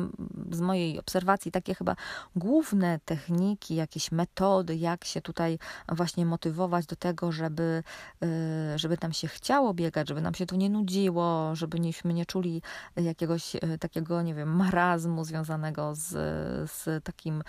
z 0.50 0.61
mojej 0.61 0.98
obserwacji 0.98 1.52
takie 1.52 1.74
chyba 1.74 1.96
główne 2.37 3.00
techniki, 3.04 3.74
jakieś 3.74 4.12
metody, 4.12 4.76
jak 4.76 5.04
się 5.04 5.20
tutaj 5.20 5.59
właśnie 5.88 6.26
motywować 6.26 6.87
do 6.87 6.96
tego, 6.96 7.33
żeby, 7.33 7.83
yy, 8.20 8.28
żeby 8.78 8.98
nam 9.02 9.12
się 9.12 9.28
chciało 9.28 9.74
biegać, 9.74 10.09
żeby 10.09 10.20
nam 10.20 10.35
się 10.35 10.46
to 10.46 10.57
nie 10.57 10.70
nudziło, 10.70 11.54
żebyśmy 11.54 12.14
nie 12.14 12.26
czuli 12.26 12.62
jakiegoś 12.96 13.54
yy, 13.54 13.78
takiego, 13.78 14.22
nie 14.22 14.35
wiem, 14.35 14.57
marazmu 14.57 15.24
związanego 15.24 15.94
z, 15.94 16.11
z 16.70 17.04
takim 17.04 17.42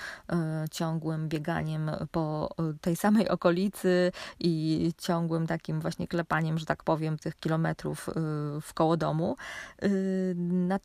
ciągłym 0.71 1.29
bieganiem 1.29 1.91
po 2.11 2.55
tej 2.81 2.95
samej 2.95 3.29
okolicy 3.29 4.11
i 4.39 4.93
ciągłym 4.97 5.47
takim 5.47 5.81
właśnie 5.81 6.07
klepaniem, 6.07 6.57
że 6.57 6.65
tak 6.65 6.83
powiem, 6.83 7.17
tych 7.17 7.39
kilometrów 7.39 8.09
w 8.61 8.73
koło 8.73 8.97
domu. 8.97 9.35
Natomiast 10.35 10.84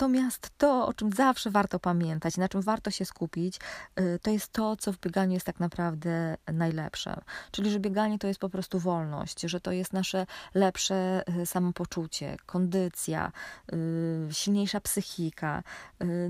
to, 0.58 0.86
o 0.86 0.94
czym 0.94 1.12
zawsze 1.12 1.50
warto 1.50 1.78
pamiętać, 1.78 2.36
na 2.36 2.48
czym 2.48 2.62
warto 2.62 2.90
się 2.90 3.04
skupić, 3.04 3.60
y, 4.00 4.18
to 4.22 4.30
jest 4.30 4.52
to, 4.52 4.76
co 4.76 4.92
w 4.92 4.98
bieganiu 4.98 5.34
jest 5.34 5.46
tak 5.46 5.60
naprawdę 5.60 6.36
najlepsze. 6.52 7.20
Czyli, 7.50 7.70
że 7.70 7.80
bieganie 7.80 8.18
to 8.18 8.26
jest 8.26 8.40
po 8.40 8.48
prostu 8.48 8.78
wolność, 8.78 9.40
że 9.40 9.60
to 9.60 9.72
jest 9.72 9.92
nasze 9.92 10.26
lepsze 10.54 11.22
y, 11.42 11.46
samopoczucie, 11.46 12.36
kondycja, 12.46 13.32
y, 13.72 14.28
silniejsza 14.30 14.80
psychika. 14.80 15.62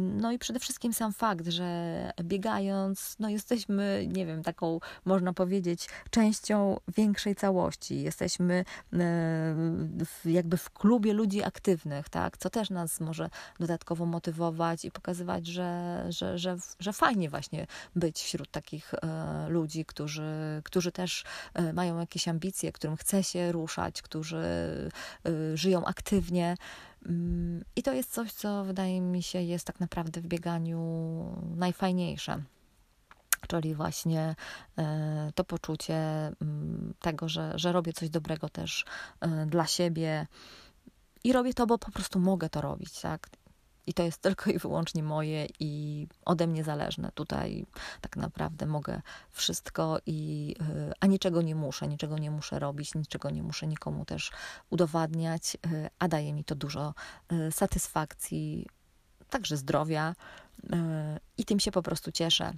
No 0.00 0.32
i 0.32 0.38
przede 0.38 0.58
wszystkim 0.60 0.92
sam 0.92 1.12
fakt, 1.12 1.48
że 1.48 2.12
biegając, 2.22 3.16
no 3.18 3.28
jesteśmy, 3.28 4.06
nie 4.12 4.26
wiem, 4.26 4.42
taką, 4.42 4.80
można 5.04 5.32
powiedzieć, 5.32 5.88
częścią 6.10 6.80
większej 6.96 7.34
całości. 7.34 8.02
Jesteśmy 8.02 8.64
jakby 10.24 10.56
w 10.56 10.70
klubie 10.70 11.12
ludzi 11.12 11.42
aktywnych, 11.42 12.08
tak? 12.08 12.36
Co 12.36 12.50
też 12.50 12.70
nas 12.70 13.00
może 13.00 13.30
dodatkowo 13.60 14.06
motywować 14.06 14.84
i 14.84 14.90
pokazywać, 14.90 15.46
że, 15.46 16.04
że, 16.08 16.38
że, 16.38 16.56
że 16.78 16.92
fajnie 16.92 17.30
właśnie 17.30 17.66
być 17.96 18.22
wśród 18.22 18.50
takich 18.50 18.94
e, 18.94 19.48
ludzi, 19.48 19.84
którzy, 19.84 20.62
którzy 20.64 20.92
też 20.92 21.24
e, 21.54 21.72
mają 21.72 21.98
jakieś 21.98 22.28
ambicje, 22.28 22.72
którym 22.72 22.96
chce 22.96 23.22
się 23.22 23.52
ruszać, 23.52 24.02
którzy 24.02 24.38
e, 24.38 25.56
żyją 25.56 25.84
aktywnie. 25.84 26.56
Mm, 27.06 27.64
I 27.76 27.82
to 27.82 27.92
jest 27.92 28.12
coś, 28.12 28.32
co 28.32 28.64
wydaje 28.64 29.00
mi 29.00 29.22
się 29.22 29.42
jest 29.42 29.66
tak 29.66 29.80
naprawdę 29.80 30.20
w 30.20 30.26
bieganiu 30.26 30.80
najfajniejsze 31.56 32.42
czyli 33.48 33.74
właśnie 33.74 34.34
to 35.34 35.44
poczucie 35.44 35.96
mm, 35.96 36.94
tego, 37.00 37.28
że, 37.28 37.52
że 37.54 37.72
robię 37.72 37.92
coś 37.92 38.10
dobrego 38.10 38.48
też 38.48 38.84
dla 39.46 39.66
siebie 39.66 40.26
i 41.24 41.32
robię 41.32 41.54
to, 41.54 41.66
bo 41.66 41.78
po 41.78 41.90
prostu 41.90 42.18
mogę 42.18 42.48
to 42.48 42.60
robić, 42.60 43.00
tak? 43.00 43.28
I 43.86 43.94
to 43.94 44.02
jest 44.02 44.22
tylko 44.26 44.50
i 44.50 44.58
wyłącznie 44.58 45.02
moje 45.02 45.46
i 45.60 46.06
ode 46.24 46.46
mnie 46.46 46.64
zależne. 46.64 47.12
Tutaj 47.14 47.66
tak 48.00 48.16
naprawdę 48.16 48.66
mogę 48.66 49.02
wszystko 49.30 49.98
i 50.06 50.54
y, 50.60 50.92
a 51.00 51.06
niczego 51.06 51.42
nie 51.42 51.54
muszę, 51.54 51.88
niczego 51.88 52.18
nie 52.18 52.30
muszę 52.30 52.58
robić, 52.58 52.94
niczego 52.94 53.30
nie 53.30 53.42
muszę 53.42 53.66
nikomu 53.66 54.04
też 54.04 54.30
udowadniać, 54.70 55.56
y, 55.66 55.90
a 55.98 56.08
daje 56.08 56.32
mi 56.32 56.44
to 56.44 56.54
dużo 56.54 56.94
y, 57.32 57.52
satysfakcji, 57.52 58.66
także 59.30 59.56
zdrowia 59.56 60.14
i 61.38 61.44
tym 61.44 61.60
się 61.60 61.72
po 61.72 61.82
prostu 61.82 62.12
cieszę. 62.12 62.52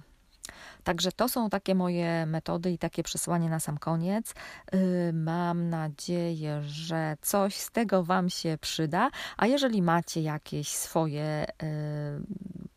Także 0.83 1.11
to 1.11 1.29
są 1.29 1.49
takie 1.49 1.75
moje 1.75 2.25
metody 2.25 2.71
i 2.71 2.77
takie 2.77 3.03
przesłanie 3.03 3.49
na 3.49 3.59
sam 3.59 3.77
koniec. 3.77 4.33
Y, 4.73 5.11
mam 5.13 5.69
nadzieję, 5.69 6.61
że 6.61 7.17
coś 7.21 7.55
z 7.55 7.71
tego 7.71 8.03
Wam 8.03 8.29
się 8.29 8.57
przyda. 8.61 9.09
A 9.37 9.47
jeżeli 9.47 9.81
macie 9.81 10.21
jakieś 10.21 10.67
swoje 10.67 11.45
y, 11.63 11.65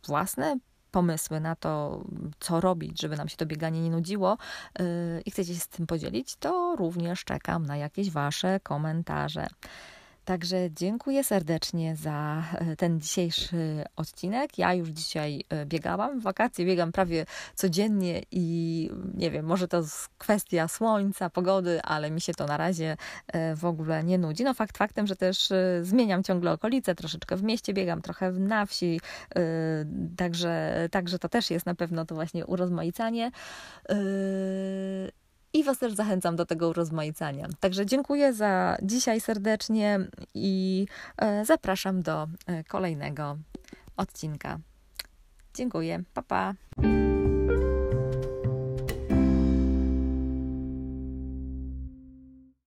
własne 0.06 0.58
pomysły 0.90 1.40
na 1.40 1.56
to, 1.56 2.04
co 2.40 2.60
robić, 2.60 3.00
żeby 3.00 3.16
nam 3.16 3.28
się 3.28 3.36
to 3.36 3.46
bieganie 3.46 3.82
nie 3.82 3.90
nudziło 3.90 4.38
y, 4.80 5.22
i 5.26 5.30
chcecie 5.30 5.54
się 5.54 5.60
z 5.60 5.68
tym 5.68 5.86
podzielić, 5.86 6.36
to 6.36 6.76
również 6.76 7.24
czekam 7.24 7.66
na 7.66 7.76
jakieś 7.76 8.10
Wasze 8.10 8.60
komentarze. 8.60 9.46
Także 10.26 10.70
dziękuję 10.70 11.24
serdecznie 11.24 11.96
za 11.96 12.42
e, 12.54 12.76
ten 12.76 13.00
dzisiejszy 13.00 13.84
odcinek. 13.96 14.58
Ja 14.58 14.74
już 14.74 14.88
dzisiaj 14.88 15.44
e, 15.48 15.66
biegałam. 15.66 16.20
W 16.20 16.22
wakacje 16.22 16.66
biegam 16.66 16.92
prawie 16.92 17.26
codziennie 17.54 18.22
i 18.30 18.90
nie 19.14 19.30
wiem, 19.30 19.46
może 19.46 19.68
to 19.68 19.82
kwestia 20.18 20.68
słońca, 20.68 21.30
pogody, 21.30 21.82
ale 21.82 22.10
mi 22.10 22.20
się 22.20 22.34
to 22.34 22.46
na 22.46 22.56
razie 22.56 22.96
e, 23.26 23.56
w 23.56 23.64
ogóle 23.64 24.04
nie 24.04 24.18
nudzi. 24.18 24.44
No 24.44 24.54
fakt 24.54 24.78
faktem, 24.78 25.06
że 25.06 25.16
też 25.16 25.48
zmieniam 25.82 26.22
ciągle 26.22 26.52
okolice, 26.52 26.94
troszeczkę 26.94 27.36
w 27.36 27.42
mieście 27.42 27.74
biegam, 27.74 28.02
trochę 28.02 28.32
na 28.32 28.66
wsi, 28.66 29.00
także, 30.16 30.88
także 30.90 31.18
to 31.18 31.28
też 31.28 31.50
jest 31.50 31.66
na 31.66 31.74
pewno 31.74 32.04
to 32.04 32.14
właśnie 32.14 32.46
urozmaicanie. 32.46 33.30
I 35.56 35.64
Was 35.64 35.78
też 35.78 35.92
zachęcam 35.92 36.36
do 36.36 36.46
tego 36.46 36.68
urozmaicania. 36.68 37.48
Także 37.60 37.86
dziękuję 37.86 38.32
za 38.32 38.76
dzisiaj 38.82 39.20
serdecznie 39.20 40.00
i 40.34 40.86
e, 41.18 41.44
zapraszam 41.44 42.02
do 42.02 42.26
e, 42.46 42.64
kolejnego 42.64 43.36
odcinka. 43.96 44.58
Dziękuję. 45.54 46.02
Pa 46.14 46.22
pa. 46.22 46.54